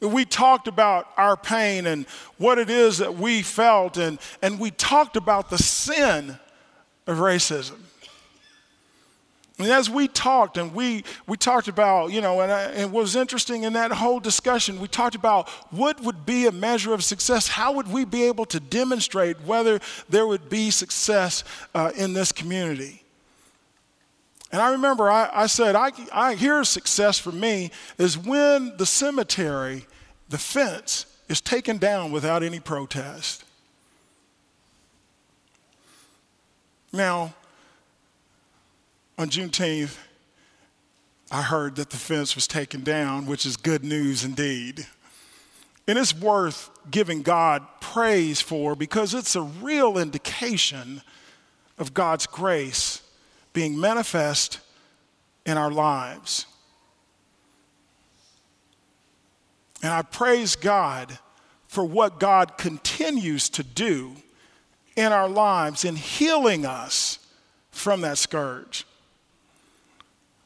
We 0.00 0.24
talked 0.24 0.68
about 0.68 1.08
our 1.16 1.36
pain 1.36 1.86
and 1.86 2.06
what 2.36 2.58
it 2.58 2.68
is 2.68 2.98
that 2.98 3.14
we 3.14 3.42
felt, 3.42 3.96
and, 3.96 4.18
and 4.42 4.60
we 4.60 4.70
talked 4.70 5.16
about 5.16 5.48
the 5.48 5.58
sin 5.58 6.38
of 7.06 7.18
racism. 7.18 7.78
And 9.58 9.68
as 9.68 9.88
we 9.88 10.06
talked, 10.06 10.58
and 10.58 10.74
we, 10.74 11.02
we 11.26 11.38
talked 11.38 11.66
about, 11.66 12.12
you 12.12 12.20
know, 12.20 12.42
and, 12.42 12.52
I, 12.52 12.62
and 12.64 12.92
what 12.92 13.00
was 13.00 13.16
interesting 13.16 13.62
in 13.62 13.72
that 13.72 13.90
whole 13.90 14.20
discussion, 14.20 14.80
we 14.80 14.88
talked 14.88 15.14
about 15.14 15.48
what 15.70 15.98
would 16.02 16.26
be 16.26 16.46
a 16.46 16.52
measure 16.52 16.92
of 16.92 17.02
success. 17.02 17.48
How 17.48 17.72
would 17.72 17.90
we 17.90 18.04
be 18.04 18.24
able 18.24 18.44
to 18.46 18.60
demonstrate 18.60 19.40
whether 19.42 19.80
there 20.10 20.26
would 20.26 20.50
be 20.50 20.70
success 20.70 21.42
uh, 21.74 21.90
in 21.96 22.12
this 22.12 22.32
community? 22.32 23.05
And 24.56 24.62
I 24.62 24.70
remember 24.70 25.10
I, 25.10 25.28
I 25.34 25.46
said, 25.48 25.76
I, 25.76 25.92
I 26.10 26.34
hear 26.34 26.64
success 26.64 27.18
for 27.18 27.30
me 27.30 27.70
is 27.98 28.16
when 28.16 28.74
the 28.78 28.86
cemetery, 28.86 29.84
the 30.30 30.38
fence, 30.38 31.04
is 31.28 31.42
taken 31.42 31.76
down 31.76 32.10
without 32.10 32.42
any 32.42 32.58
protest. 32.58 33.44
Now, 36.90 37.34
on 39.18 39.28
Juneteenth, 39.28 39.98
I 41.30 41.42
heard 41.42 41.76
that 41.76 41.90
the 41.90 41.98
fence 41.98 42.34
was 42.34 42.46
taken 42.46 42.82
down, 42.82 43.26
which 43.26 43.44
is 43.44 43.58
good 43.58 43.84
news 43.84 44.24
indeed. 44.24 44.86
And 45.86 45.98
it's 45.98 46.14
worth 46.14 46.70
giving 46.90 47.20
God 47.20 47.62
praise 47.82 48.40
for 48.40 48.74
because 48.74 49.12
it's 49.12 49.36
a 49.36 49.42
real 49.42 49.98
indication 49.98 51.02
of 51.76 51.92
God's 51.92 52.26
grace 52.26 53.02
being 53.56 53.80
manifest 53.80 54.60
in 55.46 55.56
our 55.56 55.70
lives. 55.70 56.44
And 59.82 59.90
I 59.90 60.02
praise 60.02 60.56
God 60.56 61.18
for 61.66 61.82
what 61.82 62.20
God 62.20 62.58
continues 62.58 63.48
to 63.48 63.62
do 63.62 64.12
in 64.94 65.10
our 65.10 65.26
lives 65.26 65.86
in 65.86 65.96
healing 65.96 66.66
us 66.66 67.18
from 67.70 68.02
that 68.02 68.18
scourge 68.18 68.84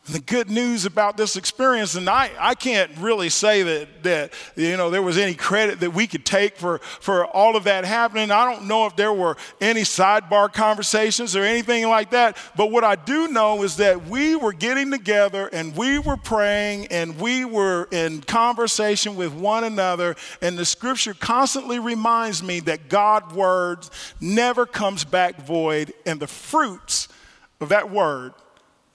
the 0.06 0.20
good 0.20 0.50
news 0.50 0.86
about 0.86 1.16
this 1.16 1.36
experience, 1.36 1.94
and 1.94 2.08
I, 2.08 2.30
I 2.38 2.54
can't 2.54 2.90
really 2.98 3.28
say 3.28 3.62
that, 3.62 4.02
that 4.02 4.32
you 4.56 4.76
know 4.76 4.90
there 4.90 5.02
was 5.02 5.18
any 5.18 5.34
credit 5.34 5.80
that 5.80 5.92
we 5.92 6.06
could 6.06 6.24
take 6.24 6.56
for, 6.56 6.78
for 6.78 7.26
all 7.26 7.54
of 7.54 7.64
that 7.64 7.84
happening. 7.84 8.30
I 8.30 8.50
don't 8.50 8.66
know 8.66 8.86
if 8.86 8.96
there 8.96 9.12
were 9.12 9.36
any 9.60 9.82
sidebar 9.82 10.52
conversations 10.52 11.36
or 11.36 11.44
anything 11.44 11.86
like 11.88 12.10
that. 12.10 12.38
But 12.56 12.70
what 12.70 12.82
I 12.82 12.96
do 12.96 13.28
know 13.28 13.62
is 13.62 13.76
that 13.76 14.06
we 14.06 14.36
were 14.36 14.54
getting 14.54 14.90
together 14.90 15.48
and 15.52 15.76
we 15.76 15.98
were 15.98 16.16
praying 16.16 16.86
and 16.86 17.18
we 17.20 17.44
were 17.44 17.86
in 17.92 18.22
conversation 18.22 19.16
with 19.16 19.32
one 19.34 19.64
another. 19.64 20.16
And 20.40 20.56
the 20.56 20.64
scripture 20.64 21.14
constantly 21.14 21.78
reminds 21.78 22.42
me 22.42 22.60
that 22.60 22.88
God's 22.88 23.34
word 23.34 23.86
never 24.20 24.64
comes 24.64 25.04
back 25.04 25.42
void, 25.42 25.92
and 26.06 26.18
the 26.18 26.26
fruits 26.26 27.08
of 27.60 27.68
that 27.68 27.90
word 27.90 28.32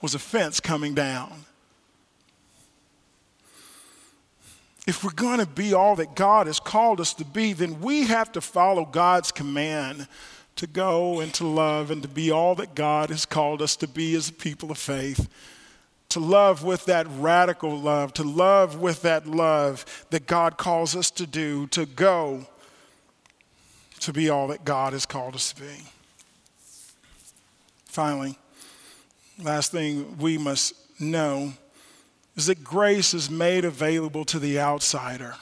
was 0.00 0.14
a 0.14 0.18
fence 0.18 0.60
coming 0.60 0.94
down. 0.94 1.44
If 4.86 5.02
we're 5.02 5.10
going 5.10 5.40
to 5.40 5.46
be 5.46 5.74
all 5.74 5.96
that 5.96 6.14
God 6.14 6.46
has 6.46 6.60
called 6.60 7.00
us 7.00 7.12
to 7.14 7.24
be, 7.24 7.52
then 7.52 7.80
we 7.80 8.04
have 8.04 8.30
to 8.32 8.40
follow 8.40 8.84
God's 8.84 9.32
command 9.32 10.06
to 10.56 10.66
go 10.66 11.20
and 11.20 11.34
to 11.34 11.46
love 11.46 11.90
and 11.90 12.02
to 12.02 12.08
be 12.08 12.30
all 12.30 12.54
that 12.54 12.74
God 12.74 13.10
has 13.10 13.26
called 13.26 13.60
us 13.60 13.76
to 13.76 13.88
be 13.88 14.14
as 14.14 14.28
a 14.28 14.32
people 14.32 14.70
of 14.70 14.78
faith. 14.78 15.28
To 16.10 16.20
love 16.20 16.62
with 16.62 16.84
that 16.84 17.06
radical 17.18 17.76
love, 17.76 18.14
to 18.14 18.22
love 18.22 18.78
with 18.78 19.02
that 19.02 19.26
love 19.26 20.06
that 20.10 20.26
God 20.26 20.56
calls 20.56 20.94
us 20.94 21.10
to 21.12 21.26
do, 21.26 21.66
to 21.68 21.84
go 21.84 22.46
to 24.00 24.12
be 24.12 24.30
all 24.30 24.46
that 24.48 24.64
God 24.64 24.92
has 24.92 25.04
called 25.04 25.34
us 25.34 25.52
to 25.52 25.62
be. 25.62 25.82
Finally, 27.86 28.38
last 29.38 29.72
thing 29.72 30.16
we 30.18 30.38
must 30.38 30.74
know 31.00 31.52
is 32.36 32.46
that 32.46 32.62
grace 32.62 33.14
is 33.14 33.30
made 33.30 33.64
available 33.64 34.24
to 34.26 34.38
the 34.38 34.58
outsider 34.58 35.34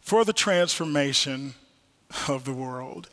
for 0.00 0.24
the 0.24 0.32
transformation 0.32 1.54
of 2.28 2.44
the 2.44 2.52
world. 2.52 3.08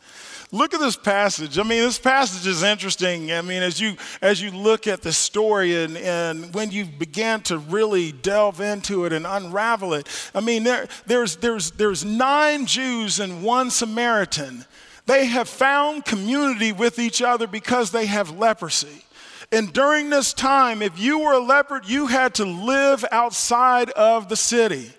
Look 0.54 0.74
at 0.74 0.80
this 0.80 0.96
passage. 0.96 1.58
I 1.58 1.62
mean, 1.62 1.80
this 1.80 1.98
passage 1.98 2.46
is 2.46 2.62
interesting. 2.62 3.32
I 3.32 3.40
mean, 3.40 3.62
as 3.62 3.80
you 3.80 3.96
as 4.20 4.42
you 4.42 4.50
look 4.50 4.86
at 4.86 5.00
the 5.00 5.12
story 5.12 5.82
and, 5.82 5.96
and 5.96 6.52
when 6.54 6.70
you 6.70 6.84
begin 6.84 7.40
to 7.42 7.56
really 7.56 8.12
delve 8.12 8.60
into 8.60 9.06
it 9.06 9.14
and 9.14 9.26
unravel 9.26 9.94
it, 9.94 10.06
I 10.34 10.40
mean, 10.40 10.64
there, 10.64 10.88
there's 11.06 11.36
there's 11.36 11.70
there's 11.70 12.04
nine 12.04 12.66
Jews 12.66 13.18
and 13.18 13.42
one 13.42 13.70
Samaritan. 13.70 14.66
They 15.06 15.24
have 15.24 15.48
found 15.48 16.04
community 16.04 16.70
with 16.70 16.98
each 16.98 17.22
other 17.22 17.46
because 17.46 17.90
they 17.90 18.04
have 18.06 18.38
leprosy. 18.38 19.04
And 19.52 19.70
during 19.70 20.08
this 20.08 20.32
time, 20.32 20.80
if 20.80 20.98
you 20.98 21.18
were 21.18 21.34
a 21.34 21.38
leopard, 21.38 21.86
you 21.86 22.06
had 22.06 22.34
to 22.36 22.44
live 22.46 23.04
outside 23.12 23.90
of 23.90 24.30
the 24.30 24.36
city. 24.36 24.90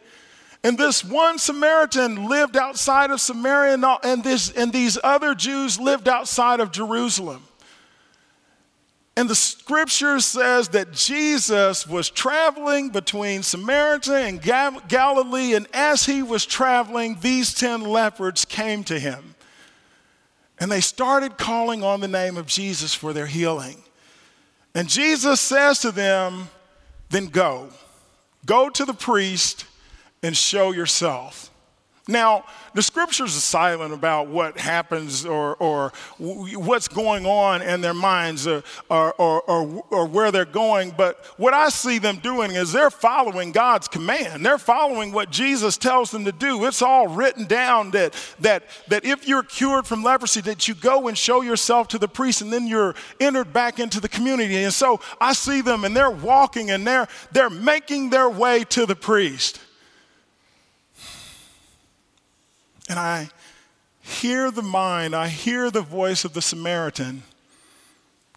And 0.63 0.77
this 0.77 1.03
one 1.03 1.39
Samaritan 1.39 2.29
lived 2.29 2.55
outside 2.55 3.09
of 3.09 3.19
Samaria, 3.19 3.77
and, 4.03 4.23
this, 4.23 4.51
and 4.51 4.71
these 4.71 4.97
other 5.03 5.33
Jews 5.33 5.79
lived 5.79 6.07
outside 6.07 6.59
of 6.59 6.71
Jerusalem. 6.71 7.43
And 9.17 9.29
the 9.29 9.35
scripture 9.35 10.19
says 10.19 10.69
that 10.69 10.91
Jesus 10.91 11.85
was 11.85 12.09
traveling 12.09 12.89
between 12.89 13.43
Samaria 13.43 13.99
and 14.11 14.41
Galilee, 14.41 15.55
and 15.55 15.67
as 15.73 16.05
he 16.05 16.23
was 16.23 16.45
traveling, 16.45 17.17
these 17.21 17.53
10 17.53 17.81
leopards 17.81 18.45
came 18.45 18.83
to 18.85 18.99
him. 18.99 19.35
And 20.59 20.71
they 20.71 20.81
started 20.81 21.37
calling 21.37 21.83
on 21.83 21.99
the 21.99 22.07
name 22.07 22.37
of 22.37 22.45
Jesus 22.45 22.93
for 22.93 23.13
their 23.13 23.27
healing. 23.27 23.83
And 24.75 24.89
Jesus 24.89 25.39
says 25.39 25.79
to 25.79 25.91
them, 25.91 26.49
Then 27.09 27.27
go. 27.27 27.69
Go 28.45 28.69
to 28.69 28.85
the 28.85 28.93
priest 28.93 29.65
and 30.21 30.35
show 30.35 30.71
yourself. 30.71 31.51
Now, 32.05 32.43
the 32.73 32.83
scriptures 32.83 33.37
are 33.37 33.39
silent 33.39 33.93
about 33.93 34.27
what 34.27 34.57
happens 34.57 35.25
or, 35.25 35.55
or 35.55 35.93
what's 36.17 36.89
going 36.89 37.25
on 37.25 37.61
in 37.61 37.79
their 37.79 37.93
minds 37.93 38.45
or, 38.45 38.61
or, 38.89 39.13
or, 39.13 39.83
or, 39.89 40.05
where 40.05 40.29
they're 40.29 40.43
going, 40.43 40.91
but 40.97 41.25
what 41.37 41.53
I 41.53 41.69
see 41.69 41.99
them 41.99 42.17
doing 42.17 42.51
is 42.51 42.73
they're 42.73 42.89
following 42.89 43.53
God's 43.53 43.87
command. 43.87 44.45
They're 44.45 44.57
following 44.57 45.13
what 45.13 45.29
Jesus 45.29 45.77
tells 45.77 46.11
them 46.11 46.25
to 46.25 46.33
do. 46.33 46.65
It's 46.65 46.81
all 46.81 47.07
written 47.07 47.45
down 47.45 47.91
that, 47.91 48.13
that, 48.41 48.63
that 48.89 49.05
if 49.05 49.25
you're 49.25 49.43
cured 49.43 49.87
from 49.87 50.03
leprosy, 50.03 50.41
that 50.41 50.67
you 50.67 50.75
go 50.75 51.07
and 51.07 51.17
show 51.17 51.41
yourself 51.41 51.87
to 51.89 51.97
the 51.97 52.09
priest 52.09 52.41
and 52.41 52.51
then 52.51 52.67
you're 52.67 52.95
entered 53.21 53.53
back 53.53 53.79
into 53.79 54.01
the 54.01 54.09
community. 54.09 54.57
And 54.57 54.73
so 54.73 54.99
I 55.21 55.31
see 55.31 55.61
them 55.61 55.85
and 55.85 55.95
they're 55.95 56.11
walking 56.11 56.69
and 56.69 56.85
they're, 56.85 57.07
they're 57.31 57.49
making 57.49 58.09
their 58.09 58.29
way 58.29 58.65
to 58.65 58.85
the 58.85 58.95
priest. 58.95 59.61
And 62.89 62.99
I 62.99 63.29
hear 64.01 64.51
the 64.51 64.61
mind, 64.61 65.15
I 65.15 65.29
hear 65.29 65.71
the 65.71 65.81
voice 65.81 66.25
of 66.25 66.33
the 66.33 66.41
Samaritan 66.41 67.23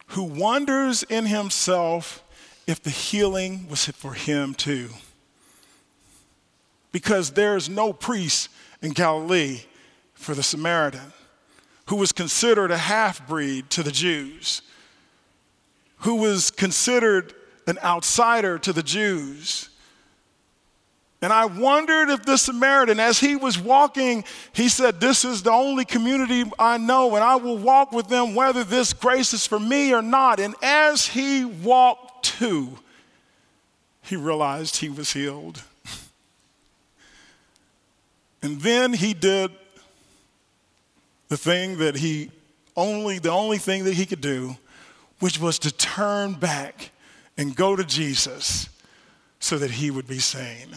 who 0.08 0.22
wonders 0.22 1.02
in 1.04 1.26
himself 1.26 2.22
if 2.66 2.82
the 2.82 2.90
healing 2.90 3.68
was 3.68 3.86
for 3.86 4.12
him 4.12 4.54
too. 4.54 4.90
Because 6.92 7.32
there's 7.32 7.68
no 7.68 7.92
priest 7.92 8.48
in 8.80 8.92
Galilee 8.92 9.60
for 10.14 10.34
the 10.34 10.42
Samaritan, 10.42 11.12
who 11.86 11.96
was 11.96 12.12
considered 12.12 12.70
a 12.70 12.78
half 12.78 13.26
breed 13.26 13.68
to 13.70 13.82
the 13.82 13.92
Jews, 13.92 14.62
who 15.98 16.16
was 16.16 16.50
considered 16.50 17.34
an 17.66 17.78
outsider 17.82 18.58
to 18.58 18.72
the 18.72 18.82
Jews 18.82 19.70
and 21.26 21.32
I 21.32 21.46
wondered 21.46 22.08
if 22.08 22.24
the 22.24 22.36
Samaritan, 22.36 23.00
as 23.00 23.18
he 23.18 23.34
was 23.34 23.58
walking, 23.58 24.22
he 24.52 24.68
said, 24.68 25.00
This 25.00 25.24
is 25.24 25.42
the 25.42 25.50
only 25.50 25.84
community 25.84 26.48
I 26.56 26.78
know, 26.78 27.16
and 27.16 27.24
I 27.24 27.34
will 27.34 27.58
walk 27.58 27.90
with 27.90 28.06
them 28.06 28.36
whether 28.36 28.62
this 28.62 28.92
grace 28.92 29.34
is 29.34 29.44
for 29.44 29.58
me 29.58 29.92
or 29.92 30.02
not. 30.02 30.38
And 30.38 30.54
as 30.62 31.08
he 31.08 31.44
walked 31.44 32.26
two, 32.26 32.78
he 34.02 34.14
realized 34.14 34.76
he 34.76 34.88
was 34.88 35.14
healed. 35.14 35.64
And 38.40 38.60
then 38.60 38.92
he 38.92 39.12
did 39.12 39.50
the 41.26 41.36
thing 41.36 41.78
that 41.78 41.96
he 41.96 42.30
only, 42.76 43.18
the 43.18 43.32
only 43.32 43.58
thing 43.58 43.82
that 43.82 43.94
he 43.94 44.06
could 44.06 44.20
do, 44.20 44.56
which 45.18 45.40
was 45.40 45.58
to 45.60 45.72
turn 45.72 46.34
back 46.34 46.92
and 47.36 47.56
go 47.56 47.74
to 47.74 47.82
Jesus 47.82 48.68
so 49.40 49.58
that 49.58 49.72
he 49.72 49.90
would 49.90 50.06
be 50.06 50.20
sane. 50.20 50.76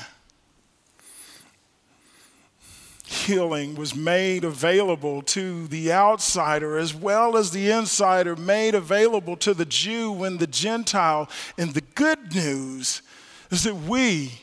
Healing 3.09 3.73
was 3.73 3.95
made 3.95 4.43
available 4.43 5.23
to 5.23 5.65
the 5.65 5.91
outsider 5.91 6.77
as 6.77 6.93
well 6.93 7.37
as 7.37 7.49
the 7.49 7.71
insider, 7.71 8.35
made 8.35 8.75
available 8.75 9.35
to 9.37 9.55
the 9.55 9.65
Jew 9.65 10.23
and 10.23 10.37
the 10.37 10.45
Gentile. 10.45 11.27
And 11.57 11.73
the 11.73 11.81
good 11.81 12.35
news 12.35 13.01
is 13.49 13.63
that 13.63 13.73
we, 13.73 14.33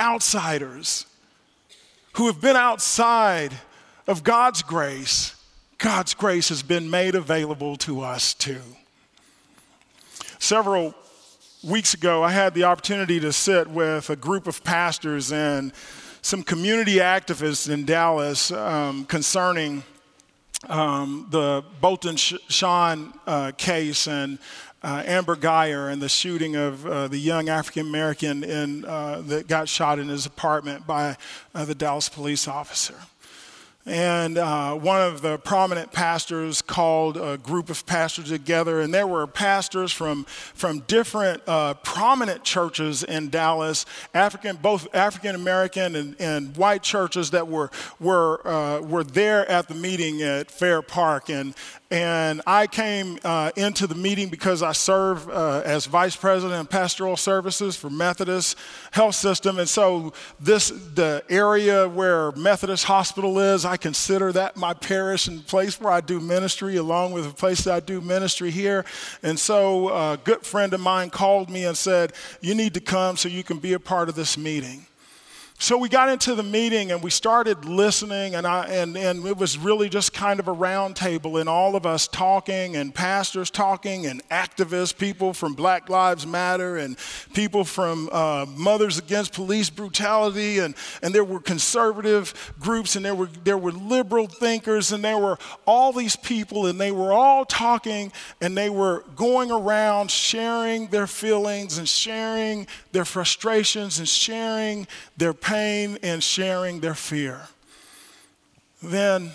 outsiders, 0.00 1.06
who 2.14 2.26
have 2.26 2.40
been 2.40 2.56
outside 2.56 3.52
of 4.08 4.24
God's 4.24 4.62
grace, 4.62 5.36
God's 5.78 6.12
grace 6.14 6.48
has 6.48 6.64
been 6.64 6.90
made 6.90 7.14
available 7.14 7.76
to 7.76 8.00
us 8.00 8.34
too. 8.34 8.62
Several 10.40 10.92
weeks 11.62 11.94
ago, 11.94 12.24
I 12.24 12.32
had 12.32 12.52
the 12.54 12.64
opportunity 12.64 13.20
to 13.20 13.32
sit 13.32 13.68
with 13.68 14.10
a 14.10 14.16
group 14.16 14.48
of 14.48 14.64
pastors 14.64 15.30
and 15.30 15.72
some 16.22 16.44
community 16.44 16.96
activists 16.96 17.68
in 17.68 17.84
Dallas 17.84 18.52
um, 18.52 19.04
concerning 19.06 19.82
um, 20.68 21.26
the 21.30 21.64
Botham 21.80 22.14
Jean 22.16 23.12
uh, 23.26 23.50
case 23.56 24.06
and 24.06 24.38
uh, 24.84 25.02
Amber 25.04 25.34
Guyger 25.34 25.92
and 25.92 26.00
the 26.00 26.08
shooting 26.08 26.54
of 26.54 26.86
uh, 26.86 27.08
the 27.08 27.18
young 27.18 27.48
African 27.48 27.88
American 27.88 28.84
uh, 28.84 29.20
that 29.26 29.48
got 29.48 29.68
shot 29.68 29.98
in 29.98 30.08
his 30.08 30.24
apartment 30.24 30.86
by 30.86 31.16
uh, 31.54 31.64
the 31.64 31.74
Dallas 31.74 32.08
police 32.08 32.46
officer. 32.46 32.94
And 33.84 34.38
uh, 34.38 34.74
one 34.76 35.00
of 35.00 35.22
the 35.22 35.38
prominent 35.38 35.90
pastors 35.90 36.62
called 36.62 37.16
a 37.16 37.36
group 37.36 37.68
of 37.68 37.84
pastors 37.84 38.28
together, 38.28 38.80
and 38.80 38.94
there 38.94 39.08
were 39.08 39.26
pastors 39.26 39.90
from, 39.90 40.24
from 40.24 40.80
different 40.86 41.42
uh, 41.48 41.74
prominent 41.74 42.44
churches 42.44 43.02
in 43.02 43.28
Dallas, 43.28 43.84
African, 44.14 44.54
both 44.56 44.86
African 44.94 45.34
American 45.34 45.96
and, 45.96 46.16
and 46.20 46.56
white 46.56 46.84
churches 46.84 47.32
that 47.32 47.48
were, 47.48 47.70
were, 47.98 48.46
uh, 48.46 48.80
were 48.82 49.02
there 49.02 49.48
at 49.50 49.66
the 49.66 49.74
meeting 49.74 50.22
at 50.22 50.48
Fair 50.48 50.80
Park. 50.80 51.28
And, 51.28 51.54
and 51.92 52.40
I 52.46 52.68
came 52.68 53.18
uh, 53.22 53.50
into 53.54 53.86
the 53.86 53.94
meeting 53.94 54.30
because 54.30 54.62
I 54.62 54.72
serve 54.72 55.28
uh, 55.28 55.60
as 55.62 55.84
vice 55.84 56.16
president 56.16 56.58
of 56.58 56.70
pastoral 56.70 57.18
services 57.18 57.76
for 57.76 57.90
Methodist 57.90 58.56
Health 58.92 59.14
System. 59.14 59.58
And 59.58 59.68
so, 59.68 60.14
this 60.40 60.70
the 60.70 61.22
area 61.28 61.86
where 61.86 62.32
Methodist 62.32 62.84
Hospital 62.84 63.38
is, 63.38 63.66
I 63.66 63.76
consider 63.76 64.32
that 64.32 64.56
my 64.56 64.72
parish 64.72 65.28
and 65.28 65.46
place 65.46 65.78
where 65.78 65.92
I 65.92 66.00
do 66.00 66.18
ministry, 66.18 66.76
along 66.76 67.12
with 67.12 67.26
the 67.26 67.34
place 67.34 67.64
that 67.64 67.74
I 67.74 67.80
do 67.80 68.00
ministry 68.00 68.50
here. 68.50 68.86
And 69.22 69.38
so, 69.38 69.90
a 69.90 70.16
good 70.16 70.46
friend 70.46 70.72
of 70.72 70.80
mine 70.80 71.10
called 71.10 71.50
me 71.50 71.66
and 71.66 71.76
said, 71.76 72.14
You 72.40 72.54
need 72.54 72.72
to 72.72 72.80
come 72.80 73.18
so 73.18 73.28
you 73.28 73.44
can 73.44 73.58
be 73.58 73.74
a 73.74 73.80
part 73.80 74.08
of 74.08 74.14
this 74.14 74.38
meeting. 74.38 74.86
So 75.58 75.78
we 75.78 75.88
got 75.88 76.08
into 76.08 76.34
the 76.34 76.42
meeting 76.42 76.90
and 76.90 77.04
we 77.04 77.10
started 77.10 77.64
listening, 77.64 78.34
and, 78.34 78.48
I, 78.48 78.64
and, 78.64 78.96
and 78.96 79.24
it 79.24 79.36
was 79.36 79.56
really 79.56 79.88
just 79.88 80.12
kind 80.12 80.40
of 80.40 80.48
a 80.48 80.52
round 80.52 80.96
table, 80.96 81.36
and 81.36 81.48
all 81.48 81.76
of 81.76 81.86
us 81.86 82.08
talking, 82.08 82.74
and 82.74 82.92
pastors 82.92 83.48
talking, 83.48 84.06
and 84.06 84.28
activists, 84.28 84.96
people 84.96 85.32
from 85.32 85.54
Black 85.54 85.88
Lives 85.88 86.26
Matter, 86.26 86.78
and 86.78 86.96
people 87.32 87.62
from 87.62 88.08
uh, 88.10 88.44
Mothers 88.56 88.98
Against 88.98 89.34
Police 89.34 89.70
Brutality, 89.70 90.58
and, 90.58 90.74
and 91.00 91.14
there 91.14 91.22
were 91.22 91.38
conservative 91.38 92.52
groups, 92.58 92.96
and 92.96 93.04
there 93.04 93.14
were, 93.14 93.28
there 93.44 93.58
were 93.58 93.70
liberal 93.70 94.26
thinkers, 94.26 94.90
and 94.90 95.04
there 95.04 95.18
were 95.18 95.38
all 95.64 95.92
these 95.92 96.16
people, 96.16 96.66
and 96.66 96.80
they 96.80 96.90
were 96.90 97.12
all 97.12 97.44
talking, 97.44 98.10
and 98.40 98.58
they 98.58 98.68
were 98.68 99.04
going 99.14 99.52
around 99.52 100.10
sharing 100.10 100.88
their 100.88 101.06
feelings, 101.06 101.78
and 101.78 101.88
sharing 101.88 102.66
their 102.90 103.04
frustrations, 103.04 104.00
and 104.00 104.08
sharing 104.08 104.88
their 105.16 105.32
pain 105.32 105.51
pain 105.52 105.98
and 106.02 106.24
sharing 106.24 106.80
their 106.80 106.94
fear. 106.94 107.42
Then 108.82 109.32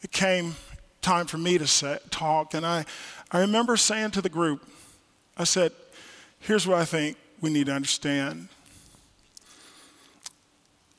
it 0.00 0.10
came 0.10 0.56
time 1.02 1.26
for 1.26 1.36
me 1.36 1.58
to 1.58 1.66
say, 1.66 1.98
talk, 2.08 2.54
and 2.54 2.64
I, 2.64 2.86
I 3.30 3.40
remember 3.40 3.76
saying 3.76 4.12
to 4.12 4.22
the 4.22 4.30
group, 4.30 4.66
I 5.36 5.44
said, 5.44 5.72
here's 6.40 6.66
what 6.66 6.78
I 6.78 6.86
think 6.86 7.18
we 7.42 7.50
need 7.50 7.66
to 7.66 7.72
understand. 7.72 8.48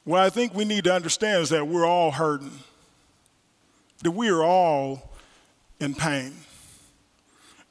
What 0.03 0.21
I 0.21 0.29
think 0.29 0.53
we 0.53 0.63
need 0.63 0.83
to 0.83 0.93
understand 0.93 1.41
is 1.41 1.49
that 1.49 1.67
we're 1.67 1.87
all 1.87 2.11
hurting, 2.11 2.59
that 4.03 4.11
we 4.11 4.29
are 4.29 4.43
all 4.43 5.11
in 5.79 5.95
pain, 5.95 6.33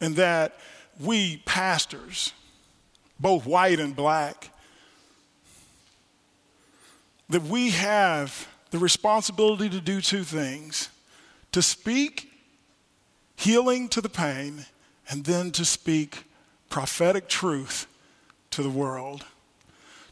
and 0.01 0.17
that 0.17 0.59
we 0.99 1.37
pastors, 1.47 2.33
both 3.21 3.47
white 3.47 3.79
and 3.79 3.95
black, 3.95 4.51
that 7.29 7.43
we 7.43 7.71
have 7.71 8.49
the 8.71 8.79
responsibility 8.79 9.69
to 9.69 9.81
do 9.81 10.01
two 10.01 10.25
things 10.25 10.89
to 11.53 11.63
speak 11.63 12.31
healing 13.37 13.89
to 13.89 14.01
the 14.01 14.09
pain, 14.09 14.67
and 15.09 15.25
then 15.25 15.51
to 15.53 15.65
speak 15.65 16.25
prophetic 16.71 17.29
truth 17.29 17.87
to 18.51 18.63
the 18.63 18.71
world. 18.71 19.25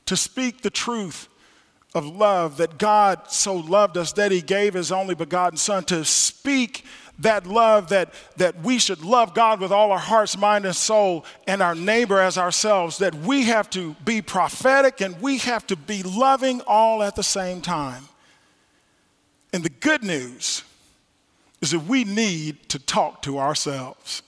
To 0.06 0.16
speak 0.16 0.62
the 0.62 0.70
truth 0.70 1.28
of 1.94 2.06
love 2.06 2.56
that 2.56 2.78
God 2.78 3.30
so 3.30 3.54
loved 3.54 3.96
us 3.96 4.12
that 4.12 4.32
he 4.32 4.40
gave 4.40 4.74
his 4.74 4.92
only 4.92 5.14
begotten 5.14 5.56
Son, 5.56 5.84
to 5.84 6.04
speak 6.04 6.84
that 7.22 7.46
love 7.46 7.88
that, 7.88 8.12
that 8.36 8.62
we 8.62 8.78
should 8.78 9.02
love 9.02 9.34
God 9.34 9.60
with 9.60 9.72
all 9.72 9.90
our 9.90 9.98
hearts, 9.98 10.36
mind, 10.36 10.64
and 10.66 10.76
soul, 10.76 11.24
and 11.46 11.62
our 11.62 11.74
neighbor 11.74 12.20
as 12.20 12.36
ourselves, 12.36 12.98
that 12.98 13.14
we 13.14 13.44
have 13.44 13.70
to 13.70 13.94
be 14.04 14.20
prophetic 14.22 15.00
and 15.00 15.20
we 15.20 15.38
have 15.38 15.66
to 15.68 15.76
be 15.76 16.02
loving 16.02 16.60
all 16.66 17.02
at 17.02 17.16
the 17.16 17.22
same 17.22 17.60
time. 17.60 18.04
And 19.52 19.62
the 19.62 19.70
good 19.70 20.02
news 20.02 20.62
is 21.60 21.70
that 21.70 21.80
we 21.80 22.04
need 22.04 22.68
to 22.70 22.78
talk 22.78 23.22
to 23.22 23.38
ourselves. 23.38 24.22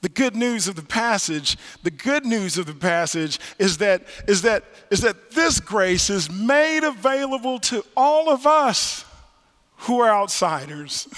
The 0.00 0.08
good 0.08 0.36
news 0.36 0.68
of 0.68 0.76
the 0.76 0.82
passage, 0.82 1.56
the 1.82 1.90
good 1.90 2.24
news 2.24 2.56
of 2.56 2.66
the 2.66 2.74
passage 2.74 3.40
is 3.58 3.78
that, 3.78 4.04
is 4.28 4.42
that, 4.42 4.62
is 4.90 5.00
that 5.00 5.32
this 5.32 5.58
grace 5.58 6.08
is 6.08 6.30
made 6.30 6.84
available 6.84 7.58
to 7.60 7.84
all 7.96 8.30
of 8.30 8.46
us 8.46 9.04
who 9.78 10.00
are 10.00 10.10
outsiders. 10.10 11.08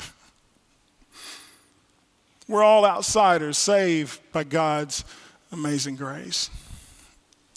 We're 2.48 2.64
all 2.64 2.84
outsiders 2.84 3.58
saved 3.58 4.20
by 4.32 4.44
God's 4.44 5.04
amazing 5.52 5.96
grace. 5.96 6.50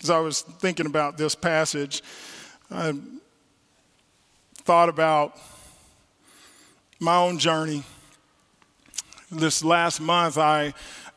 As 0.04 0.10
I 0.10 0.20
was 0.20 0.42
thinking 0.42 0.86
about 0.86 1.18
this 1.18 1.34
passage, 1.36 2.04
I 2.70 2.94
thought 4.58 4.90
about 4.90 5.38
my 7.00 7.16
own 7.18 7.40
journey. 7.40 7.84
This 9.32 9.64
last 9.64 10.00
month, 10.00 10.38
I 10.38 10.74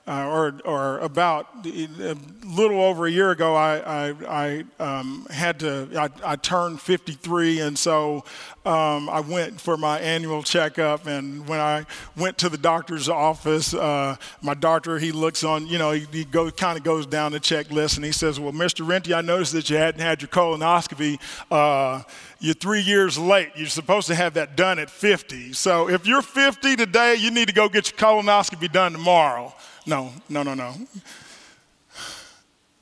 uh, 0.08 0.28
or, 0.28 0.54
or 0.64 0.98
about 1.00 1.48
a 1.64 2.16
little 2.44 2.80
over 2.80 3.06
a 3.06 3.10
year 3.10 3.32
ago, 3.32 3.56
I, 3.56 4.10
I, 4.10 4.14
I 4.28 4.64
um, 4.78 5.26
had 5.30 5.58
to, 5.60 5.88
I, 5.96 6.08
I, 6.24 6.36
turned 6.36 6.80
53, 6.80 7.60
and 7.60 7.76
so 7.76 8.24
um, 8.64 9.08
I 9.08 9.18
went 9.18 9.60
for 9.60 9.76
my 9.76 9.98
annual 9.98 10.44
checkup. 10.44 11.06
And 11.08 11.48
when 11.48 11.58
I 11.58 11.86
went 12.16 12.38
to 12.38 12.48
the 12.48 12.56
doctor's 12.58 13.08
office, 13.08 13.74
uh, 13.74 14.14
my 14.42 14.54
doctor, 14.54 14.98
he 15.00 15.10
looks 15.10 15.42
on, 15.42 15.66
you 15.66 15.78
know, 15.78 15.90
he, 15.90 16.06
he 16.12 16.24
go, 16.24 16.52
kind 16.52 16.78
of 16.78 16.84
goes 16.84 17.06
down 17.06 17.32
the 17.32 17.40
checklist 17.40 17.96
and 17.96 18.04
he 18.04 18.12
says, 18.12 18.38
Well, 18.38 18.52
Mr. 18.52 18.86
Renty, 18.86 19.12
I 19.12 19.22
noticed 19.22 19.52
that 19.54 19.68
you 19.70 19.76
hadn't 19.76 20.00
had 20.00 20.22
your 20.22 20.28
colonoscopy. 20.28 21.18
Uh, 21.50 22.02
you're 22.38 22.54
three 22.54 22.82
years 22.82 23.18
late. 23.18 23.50
You're 23.56 23.66
supposed 23.66 24.08
to 24.08 24.14
have 24.14 24.34
that 24.34 24.56
done 24.56 24.78
at 24.78 24.90
50. 24.90 25.54
So 25.54 25.88
if 25.88 26.06
you're 26.06 26.22
50 26.22 26.76
today, 26.76 27.14
you 27.14 27.30
need 27.30 27.48
to 27.48 27.54
go 27.54 27.68
get 27.68 27.90
your 27.90 27.98
colonoscopy 27.98 28.70
done 28.70 28.92
tomorrow. 28.92 29.54
No, 29.86 30.12
no, 30.28 30.42
no, 30.42 30.54
no. 30.54 30.74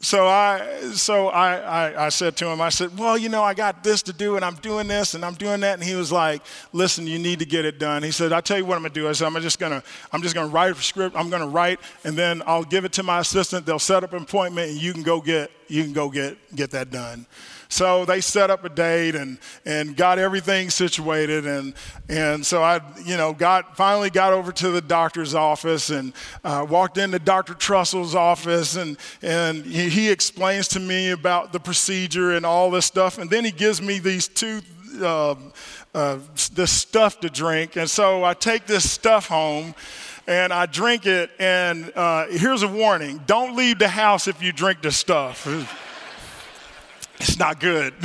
so 0.01 0.27
I, 0.27 0.81
so 0.95 1.29
I, 1.29 1.57
I, 1.57 2.07
I, 2.07 2.09
said 2.09 2.35
to 2.39 2.47
him, 2.47 2.63
I 2.63 2.71
said, 2.71 2.99
well, 2.99 3.19
you 3.19 3.29
know, 3.29 3.43
I 3.43 3.53
got 3.53 3.85
this 3.85 4.03
to 4.05 4.13
do 4.15 4.37
and 4.37 4.45
I'm 4.45 4.55
doing 4.57 4.89
this 4.89 5.13
and 5.13 5.23
I'm 5.23 5.35
doing 5.35 5.61
that. 5.61 5.75
And 5.75 5.85
he 5.85 5.95
was 5.95 6.11
like, 6.11 6.41
listen, 6.73 7.07
you 7.07 7.19
need 7.19 7.41
to 7.41 7.45
get 7.45 7.67
it 7.67 7.79
done. 7.79 8.03
He 8.03 8.11
said, 8.11 8.33
I'll 8.33 8.41
tell 8.41 8.57
you 8.57 8.65
what 8.65 8.77
I'm 8.77 8.83
gonna 8.83 8.95
do. 8.95 9.07
I 9.07 9.13
said, 9.13 9.27
I'm 9.27 9.41
just 9.43 9.59
gonna, 9.59 9.83
I'm 10.13 10.23
just 10.23 10.35
gonna 10.35 10.49
write 10.49 10.73
a 10.73 10.75
script. 10.77 11.15
I'm 11.15 11.29
gonna 11.29 11.47
write 11.47 11.79
and 12.05 12.17
then 12.17 12.43
I'll 12.47 12.65
give 12.65 12.87
it 12.87 12.93
to 12.95 13.03
my 13.03 13.19
assistant. 13.19 13.67
They'll 13.67 13.79
set 13.79 14.03
up 14.03 14.15
an 14.15 14.23
appointment 14.23 14.71
and 14.71 14.81
you 14.81 14.95
can 14.95 15.03
go 15.03 15.21
get, 15.21 15.51
you 15.69 15.83
can 15.83 15.93
go 15.93 16.09
get, 16.09 16.39
get 16.57 16.71
that 16.71 16.91
done. 16.91 17.27
So 17.69 18.05
they 18.05 18.21
set 18.21 18.51
up 18.51 18.65
a 18.65 18.69
date 18.69 19.15
and, 19.15 19.39
and 19.65 19.97
got 19.97 20.19
everything 20.19 20.71
situated. 20.71 21.47
And, 21.47 21.75
and 22.09 22.45
so 22.45 22.62
I, 22.62 22.81
you 23.05 23.17
know, 23.17 23.33
got, 23.33 23.77
finally 23.77 24.11
got 24.11 24.33
over 24.33 24.53
to 24.53 24.71
the 24.71 24.81
doctor's 24.81 25.35
office 25.35 25.91
and 25.91 26.12
uh, 26.45 26.67
walked 26.69 26.99
into 26.99 27.19
Dr. 27.19 27.55
Trussell's 27.55 28.15
office. 28.15 28.77
And, 28.77 28.97
and 29.23 29.65
he, 29.65 30.05
explains 30.05 30.69
to 30.69 30.81
me 30.81 31.11
about 31.11 31.53
the 31.53 31.59
procedure 31.59 32.33
and 32.33 32.45
all 32.45 32.71
this 32.71 32.85
stuff. 32.85 33.19
And 33.19 33.31
then 33.31 33.45
he 33.45 33.51
gives 33.51 33.81
me 33.81 33.99
these 33.99 34.29
two 34.29 34.61
uh, 35.03 35.35
uh, 35.95 36.19
this 36.53 36.71
stuff 36.71 37.21
to 37.21 37.31
drink. 37.31 37.77
And 37.77 37.89
so 37.89 38.25
I 38.25 38.35
take 38.35 38.67
this 38.67 38.89
stuff 38.91 39.29
home 39.29 39.75
and 40.27 40.53
I 40.53 40.67
drink 40.67 41.07
it. 41.07 41.31
And 41.39 41.93
uh, 41.95 42.27
here's 42.29 42.62
a 42.62 42.69
warning 42.69 43.21
don't 43.27 43.57
leave 43.57 43.79
the 43.79 43.89
house 43.89 44.29
if 44.29 44.43
you 44.43 44.53
drink 44.53 44.83
this 44.83 44.97
stuff. 44.97 45.47
It's 47.21 47.39
not 47.39 47.61
good. 47.61 47.95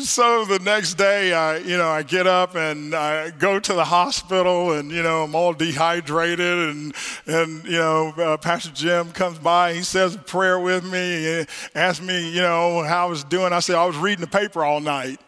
so 0.00 0.44
the 0.44 0.58
next 0.62 0.94
day, 0.94 1.32
I, 1.32 1.58
you 1.58 1.76
know, 1.76 1.88
I 1.88 2.02
get 2.02 2.26
up 2.26 2.56
and 2.56 2.94
I 2.94 3.30
go 3.30 3.60
to 3.60 3.72
the 3.72 3.84
hospital, 3.84 4.72
and 4.72 4.90
you 4.90 5.02
know, 5.02 5.22
I'm 5.22 5.34
all 5.34 5.52
dehydrated, 5.52 6.40
and 6.40 6.94
and 7.26 7.64
you 7.64 7.78
know, 7.78 8.08
uh, 8.18 8.36
Pastor 8.36 8.70
Jim 8.72 9.12
comes 9.12 9.38
by, 9.38 9.74
he 9.74 9.82
says 9.82 10.14
a 10.14 10.18
prayer 10.18 10.58
with 10.58 10.84
me, 10.84 11.46
asks 11.74 12.04
me, 12.04 12.30
you 12.30 12.42
know, 12.42 12.82
how 12.82 13.06
I 13.06 13.10
was 13.10 13.24
doing. 13.24 13.52
I 13.52 13.60
said 13.60 13.76
I 13.76 13.86
was 13.86 13.96
reading 13.96 14.22
the 14.22 14.30
paper 14.30 14.64
all 14.64 14.80
night. 14.80 15.20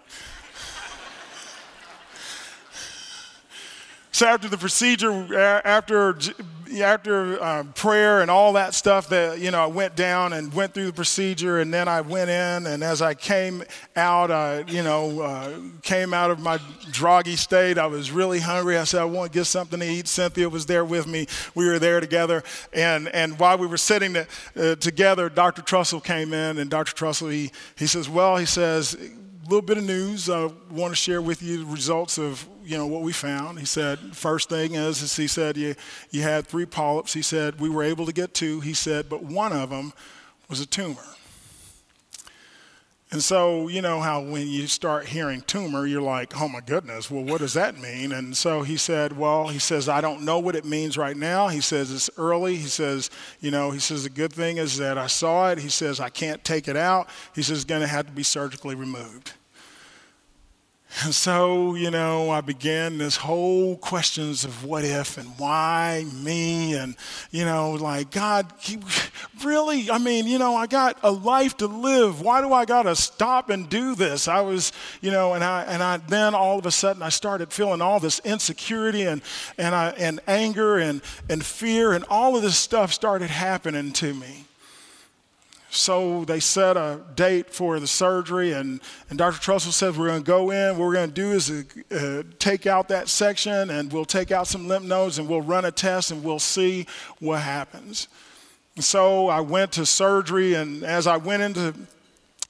So 4.15 4.29
after 4.29 4.49
the 4.49 4.57
procedure, 4.57 5.11
after 5.65 6.17
after 6.81 7.43
uh, 7.43 7.65
prayer 7.75 8.21
and 8.21 8.31
all 8.31 8.53
that 8.53 8.75
stuff 8.75 9.09
that 9.09 9.39
you 9.39 9.51
know 9.51 9.63
i 9.63 9.67
went 9.67 9.95
down 9.95 10.33
and 10.33 10.53
went 10.55 10.73
through 10.73 10.87
the 10.87 10.93
procedure 10.93 11.61
and 11.61 11.73
then 11.73 11.87
i 11.87 12.01
went 12.01 12.29
in 12.29 12.67
and 12.67 12.83
as 12.83 13.01
i 13.03 13.15
came 13.15 13.63
out 13.95 14.31
i 14.31 14.61
you 14.67 14.83
know 14.83 15.21
uh, 15.21 15.57
came 15.83 16.13
out 16.13 16.31
of 16.31 16.41
my 16.41 16.59
droggy 16.91 17.37
state 17.37 17.79
i 17.79 17.87
was 17.87 18.11
really 18.11 18.41
hungry. 18.41 18.77
I 18.77 18.85
said 18.85 19.03
i 19.03 19.05
want 19.05 19.33
to 19.33 19.39
get 19.39 19.45
something 19.45 19.79
to 19.79 19.87
eat. 19.87 20.09
Cynthia 20.09 20.49
was 20.49 20.67
there 20.67 20.85
with 20.85 21.07
me. 21.07 21.27
We 21.55 21.67
were 21.67 21.79
there 21.79 22.01
together. 22.01 22.43
And 22.73 23.09
and 23.09 23.39
while 23.39 23.59
we 23.59 23.67
were 23.67 23.77
sitting 23.77 24.15
to, 24.15 24.27
uh, 24.57 24.75
together 24.77 25.29
dr 25.29 25.63
trussell 25.63 26.03
came 26.03 26.33
in 26.33 26.59
and 26.59 26.71
dr 26.71 26.93
trussell 26.95 27.31
he, 27.31 27.53
he 27.77 27.87
says 27.87 28.09
well 28.09 28.37
he 28.37 28.47
says 28.47 28.97
little 29.45 29.63
bit 29.63 29.79
of 29.79 29.85
news 29.85 30.29
i 30.31 30.51
want 30.71 30.91
to 30.93 30.97
share 30.97 31.21
with 31.23 31.43
you 31.43 31.59
the 31.59 31.67
results 31.67 32.19
of 32.19 32.47
you 32.65 32.79
know, 32.79 32.87
what 32.87 33.03
we 33.03 33.13
found. 33.13 33.59
He 33.59 33.67
said, 33.67 33.99
first 34.17 34.49
thing 34.49 34.75
is, 34.75 35.03
is 35.03 35.17
he 35.17 35.27
said, 35.27 35.57
you, 35.57 35.75
you 36.11 36.23
had 36.23 36.47
three 36.47 36.67
polyps. 36.67 37.13
He 37.13 37.23
said, 37.23 37.61
we 37.61 37.69
were 37.69 37.83
able 37.83 38.07
to 38.07 38.13
get 38.13 38.35
two. 38.35 38.61
He 38.61 38.73
said, 38.75 39.09
but 39.09 39.23
one 39.23 39.53
of 39.53 39.71
them 39.71 39.93
was 40.49 40.61
a 40.61 40.67
tumor. 40.67 41.05
And 43.11 43.23
so, 43.23 43.69
you 43.69 43.81
know 43.81 44.01
how 44.01 44.23
when 44.23 44.49
you 44.49 44.67
start 44.67 45.07
hearing 45.07 45.43
tumor, 45.43 45.87
you're 45.87 46.03
like, 46.03 46.41
oh 46.41 46.49
my 46.49 46.61
goodness, 46.61 47.11
well, 47.11 47.23
what 47.23 47.39
does 47.39 47.53
that 47.53 47.79
mean? 47.79 48.11
And 48.13 48.37
so 48.37 48.63
he 48.63 48.77
said, 48.77 49.17
well, 49.17 49.49
he 49.49 49.59
says, 49.59 49.89
I 49.89 50.01
don't 50.01 50.23
know 50.23 50.39
what 50.41 50.57
it 50.57 50.65
means 50.65 50.99
right 50.99 51.17
now. 51.17 51.49
He 51.49 51.61
says, 51.61 51.93
it's 51.93 52.11
early. 52.19 52.57
He 52.57 52.67
says, 52.67 53.11
you 53.41 53.51
know, 53.51 53.71
he 53.71 53.79
says, 53.79 54.03
the 54.03 54.11
good 54.11 54.33
thing 54.33 54.57
is 54.57 54.79
that 54.79 54.99
I 54.99 55.07
saw 55.07 55.51
it. 55.51 55.59
He 55.59 55.69
says, 55.69 56.01
I 56.01 56.09
can't 56.09 56.43
take 56.43 56.67
it 56.67 56.77
out. 56.77 57.09
He 57.35 57.43
says, 57.43 57.59
it's 57.59 57.65
going 57.65 57.83
to 57.83 57.87
have 57.87 58.07
to 58.07 58.13
be 58.13 58.25
surgically 58.25 58.75
removed. 58.75 59.35
And 61.03 61.13
so, 61.13 61.75
you 61.75 61.91
know, 61.91 62.31
I 62.31 62.41
began 62.41 62.99
this 62.99 63.17
whole 63.17 63.77
questions 63.77 64.45
of 64.45 64.65
what 64.65 64.85
if 64.85 65.19
and 65.19 65.29
why 65.39 66.07
me 66.23 66.75
and, 66.75 66.95
you 67.33 67.45
know, 67.45 67.73
like, 67.73 68.13
God, 68.13 68.53
really? 69.45 69.91
I 69.91 69.99
mean, 69.99 70.29
you 70.29 70.39
know, 70.39 70.55
I 70.55 70.69
got 70.69 70.99
a 71.03 71.11
life 71.11 71.57
to 71.57 71.67
live. 71.67 72.21
Why 72.21 72.41
do 72.41 72.53
I 72.53 72.65
got 72.65 72.85
to 72.85 72.95
stop 72.95 73.51
and 73.51 73.69
do 73.69 73.97
this? 73.97 74.29
I 74.29 74.41
was, 74.41 74.73
you 75.01 75.11
know, 75.11 75.35
and 75.35 75.43
I, 75.43 75.63
and 75.65 75.83
I, 75.83 75.97
then 75.97 76.33
all 76.33 76.61
of 76.61 76.67
a 76.67 76.71
sudden 76.71 77.03
I 77.03 77.09
started 77.09 77.53
feeling 77.53 77.83
all 77.83 77.99
this 77.99 78.21
insecurity 78.21 79.03
and, 79.03 79.21
and, 79.59 79.75
I, 79.75 79.91
and 79.99 80.21
anger 80.29 80.79
and, 80.79 81.03
and 81.29 81.45
fear 81.45 81.93
and 81.93 82.05
all 82.09 82.37
of 82.37 82.43
this 82.43 82.57
stuff 82.57 82.93
started 82.93 83.31
happening 83.31 83.93
to 83.95 84.15
me. 84.15 84.45
So 85.75 86.25
they 86.25 86.39
set 86.41 86.77
a 86.77 87.01
date 87.17 87.51
for 87.51 87.81
the 87.81 87.87
surgery, 87.87 88.53
and, 88.53 88.81
and 89.11 89.19
Dr. 89.19 89.39
Trussell 89.39 89.73
says 89.73 89.99
we're 89.99 90.07
going 90.07 90.23
to 90.23 90.27
go 90.27 90.51
in. 90.51 90.79
What 90.79 90.87
we're 90.87 90.95
going 90.95 91.09
to 91.09 91.15
do 91.15 91.33
is 91.33 91.51
uh, 91.91 92.23
take 92.39 92.67
out 92.67 92.89
that 92.89 93.09
section, 93.09 93.71
and 93.71 93.93
we'll 93.93 94.05
take 94.05 94.31
out 94.31 94.47
some 94.47 94.69
lymph 94.69 94.85
nodes, 94.85 95.19
and 95.19 95.29
we'll 95.29 95.43
run 95.43 95.65
a 95.65 95.73
test, 95.73 96.13
and 96.13 96.23
we'll 96.23 96.39
see 96.39 96.87
what 97.19 97.41
happens. 97.41 98.07
And 98.77 98.85
so 98.85 99.29
I 99.29 99.41
went 99.41 99.73
to 99.73 99.85
surgery, 99.85 100.55
and 100.55 100.85
as 100.85 101.07
I 101.07 101.17
went 101.17 101.43
into 101.43 101.75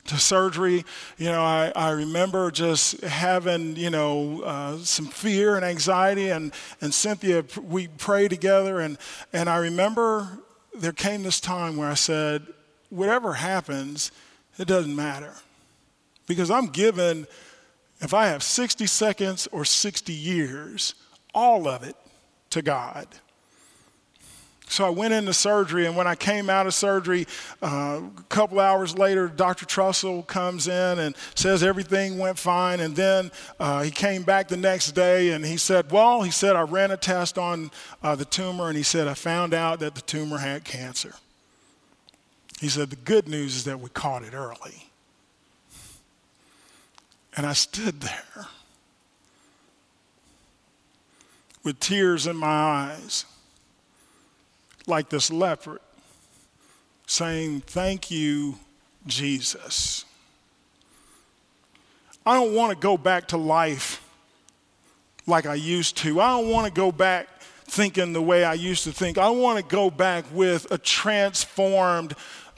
to 0.06 0.18
surgery, 0.18 0.84
you 1.16 1.30
know, 1.30 1.42
I, 1.42 1.72
I 1.74 1.90
remember 1.92 2.50
just 2.50 3.00
having, 3.00 3.74
you 3.76 3.88
know, 3.88 4.42
uh, 4.42 4.76
some 4.78 5.06
fear 5.06 5.56
and 5.56 5.64
anxiety, 5.64 6.28
and, 6.28 6.52
and 6.82 6.92
Cynthia, 6.92 7.42
we 7.62 7.88
prayed 7.88 8.28
together, 8.28 8.80
and, 8.80 8.98
and 9.32 9.48
I 9.48 9.56
remember 9.56 10.40
there 10.74 10.92
came 10.92 11.22
this 11.22 11.40
time 11.40 11.76
where 11.76 11.88
I 11.88 11.94
said, 11.94 12.46
whatever 12.94 13.34
happens, 13.34 14.12
it 14.58 14.68
doesn't 14.68 14.94
matter. 14.94 15.34
Because 16.26 16.50
I'm 16.50 16.68
given, 16.68 17.26
if 18.00 18.14
I 18.14 18.26
have 18.26 18.42
60 18.42 18.86
seconds 18.86 19.48
or 19.52 19.64
60 19.64 20.12
years, 20.12 20.94
all 21.34 21.68
of 21.68 21.82
it 21.82 21.96
to 22.50 22.62
God. 22.62 23.08
So 24.66 24.84
I 24.84 24.90
went 24.90 25.12
into 25.12 25.34
surgery, 25.34 25.86
and 25.86 25.94
when 25.94 26.06
I 26.06 26.14
came 26.14 26.48
out 26.48 26.66
of 26.66 26.72
surgery, 26.72 27.26
uh, 27.62 28.00
a 28.16 28.22
couple 28.28 28.58
hours 28.58 28.96
later, 28.96 29.28
Dr. 29.28 29.66
Trussell 29.66 30.26
comes 30.26 30.68
in 30.68 30.98
and 30.98 31.14
says 31.34 31.62
everything 31.62 32.18
went 32.18 32.38
fine. 32.38 32.80
And 32.80 32.96
then 32.96 33.30
uh, 33.60 33.82
he 33.82 33.90
came 33.90 34.22
back 34.22 34.48
the 34.48 34.56
next 34.56 34.92
day 34.92 35.30
and 35.30 35.44
he 35.44 35.58
said, 35.58 35.92
Well, 35.92 36.22
he 36.22 36.30
said, 36.30 36.56
I 36.56 36.62
ran 36.62 36.90
a 36.90 36.96
test 36.96 37.36
on 37.36 37.70
uh, 38.02 38.14
the 38.16 38.24
tumor, 38.24 38.68
and 38.68 38.76
he 38.76 38.82
said, 38.82 39.06
I 39.06 39.14
found 39.14 39.52
out 39.52 39.80
that 39.80 39.94
the 39.94 40.00
tumor 40.00 40.38
had 40.38 40.64
cancer. 40.64 41.14
He 42.64 42.70
said, 42.70 42.88
The 42.88 42.96
good 42.96 43.28
news 43.28 43.56
is 43.56 43.64
that 43.64 43.78
we 43.78 43.90
caught 43.90 44.22
it 44.22 44.32
early. 44.32 44.86
And 47.36 47.44
I 47.44 47.52
stood 47.52 48.00
there 48.00 48.46
with 51.62 51.78
tears 51.78 52.26
in 52.26 52.36
my 52.36 52.46
eyes, 52.46 53.26
like 54.86 55.10
this 55.10 55.30
leopard, 55.30 55.80
saying, 57.06 57.60
Thank 57.66 58.10
you, 58.10 58.54
Jesus. 59.06 60.06
I 62.24 62.32
don't 62.32 62.54
want 62.54 62.72
to 62.72 62.78
go 62.78 62.96
back 62.96 63.28
to 63.28 63.36
life 63.36 64.02
like 65.26 65.44
I 65.44 65.56
used 65.56 65.98
to. 65.98 66.18
I 66.18 66.40
don't 66.40 66.48
want 66.48 66.66
to 66.66 66.72
go 66.72 66.90
back 66.90 67.28
thinking 67.66 68.14
the 68.14 68.22
way 68.22 68.42
I 68.42 68.54
used 68.54 68.84
to 68.84 68.92
think. 68.92 69.18
I 69.18 69.28
want 69.28 69.58
to 69.58 69.64
go 69.64 69.90
back 69.90 70.24
with 70.32 70.70
a 70.70 70.78
transformed 70.78 72.14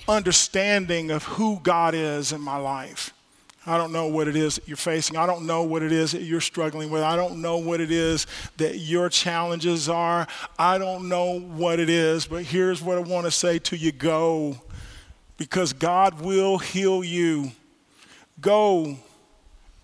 understanding 0.09 1.11
of 1.11 1.24
who 1.24 1.61
God 1.62 1.94
is 1.94 2.32
in 2.32 2.40
my 2.40 2.57
life. 2.57 3.12
I 3.68 3.76
don't 3.78 3.90
know 3.90 4.07
what 4.07 4.28
it 4.28 4.36
is 4.36 4.54
that 4.54 4.68
you're 4.68 4.76
facing. 4.76 5.16
I 5.16 5.26
don't 5.26 5.44
know 5.44 5.64
what 5.64 5.82
it 5.82 5.90
is 5.90 6.12
that 6.12 6.22
you're 6.22 6.40
struggling 6.40 6.88
with. 6.88 7.02
I 7.02 7.16
don't 7.16 7.42
know 7.42 7.59
what 7.59 7.80
it 7.80 7.90
is 7.90 8.28
that 8.59 8.78
your 8.78 9.09
challenges 9.09 9.88
are. 9.88 10.28
I 10.57 10.78
don't 10.78 11.09
know 11.09 11.40
what 11.40 11.80
it 11.80 11.90
is, 11.90 12.26
but 12.26 12.44
here's 12.44 12.80
what 12.80 12.96
I 12.96 13.00
want 13.00 13.26
to 13.26 13.32
say 13.32 13.59
to 13.59 13.76
you 13.76 13.90
go, 13.90 14.57
because 15.36 15.72
God 15.72 16.20
will 16.20 16.59
heal 16.59 17.02
you. 17.02 17.50
Go 18.40 18.98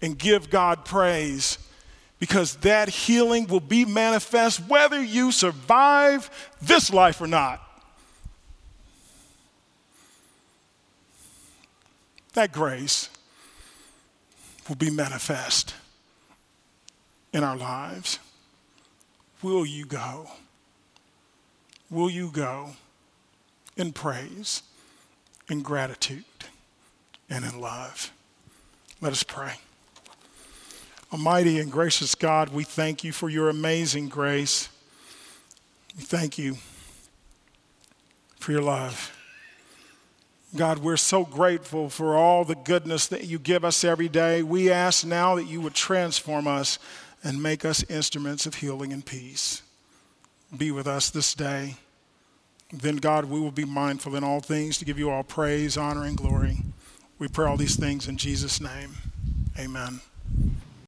and 0.01 0.17
give 0.17 0.49
God 0.49 0.85
praise, 0.85 1.59
because 2.21 2.55
that 2.57 2.89
healing 2.89 3.49
will 3.49 3.59
be 3.59 3.85
manifest 3.85 4.61
whether 4.69 5.03
you 5.03 5.33
survive 5.33 6.31
this 6.61 6.93
life 6.93 7.21
or 7.21 7.27
not. 7.27 7.61
That 12.35 12.53
grace 12.53 13.11
will 14.69 14.77
be 14.77 14.91
manifest 14.91 15.75
in 17.33 17.43
our 17.45 17.57
lives. 17.57 18.19
Will 19.43 19.67
you 19.67 19.85
go? 19.85 20.29
Will 21.91 22.09
you 22.09 22.31
go 22.31 22.71
in 23.77 23.93
praise, 23.93 24.63
in 25.49 25.63
gratitude, 25.63 26.25
and 27.29 27.45
in 27.45 27.61
love? 27.61 28.13
Let 29.01 29.13
us 29.13 29.23
pray. 29.23 29.55
Almighty 31.13 31.59
and 31.59 31.71
gracious 31.71 32.15
God, 32.15 32.49
we 32.49 32.65
thank 32.65 33.05
you 33.05 33.13
for 33.13 33.29
your 33.29 33.51
amazing 33.51 34.09
grace. 34.09 34.71
We 35.97 36.05
thank 36.05 36.39
you 36.39 36.57
for 38.39 38.53
your 38.53 38.63
love. 38.63 39.13
God, 40.55 40.79
we're 40.79 40.99
so 40.99 41.25
grateful 41.25 41.89
for 41.89 42.15
all 42.15 42.45
the 42.45 42.55
goodness 42.55 43.07
that 43.07 43.25
you 43.25 43.39
give 43.39 43.65
us 43.65 43.85
every 43.85 44.09
day. 44.09 44.43
We 44.43 44.71
ask 44.71 45.05
now 45.05 45.37
that 45.37 45.45
you 45.45 45.63
would 45.63 45.75
transform 45.75 46.47
us 46.47 46.79
and 47.25 47.43
make 47.43 47.65
us 47.65 47.83
instruments 47.89 48.45
of 48.45 48.57
healing 48.57 48.93
and 48.93 49.05
peace. 49.05 49.63
Be 50.57 50.71
with 50.71 50.87
us 50.87 51.09
this 51.09 51.33
day. 51.35 51.77
Then, 52.71 52.97
God, 52.97 53.27
we 53.27 53.41
will 53.41 53.51
be 53.51 53.65
mindful 53.65 54.15
in 54.15 54.25
all 54.25 54.41
things 54.41 54.77
to 54.79 54.85
give 54.85 54.99
you 54.99 55.11
all 55.11 55.23
praise, 55.23 55.79
honor, 55.79 56.05
and 56.05 56.17
glory. 56.17 56.59
We 57.19 57.29
pray 57.29 57.47
all 57.47 57.57
these 57.57 57.77
things 57.77 58.09
in 58.09 58.19
Jesus' 58.19 58.61
name. 58.61 58.95
Amen. 59.59 60.01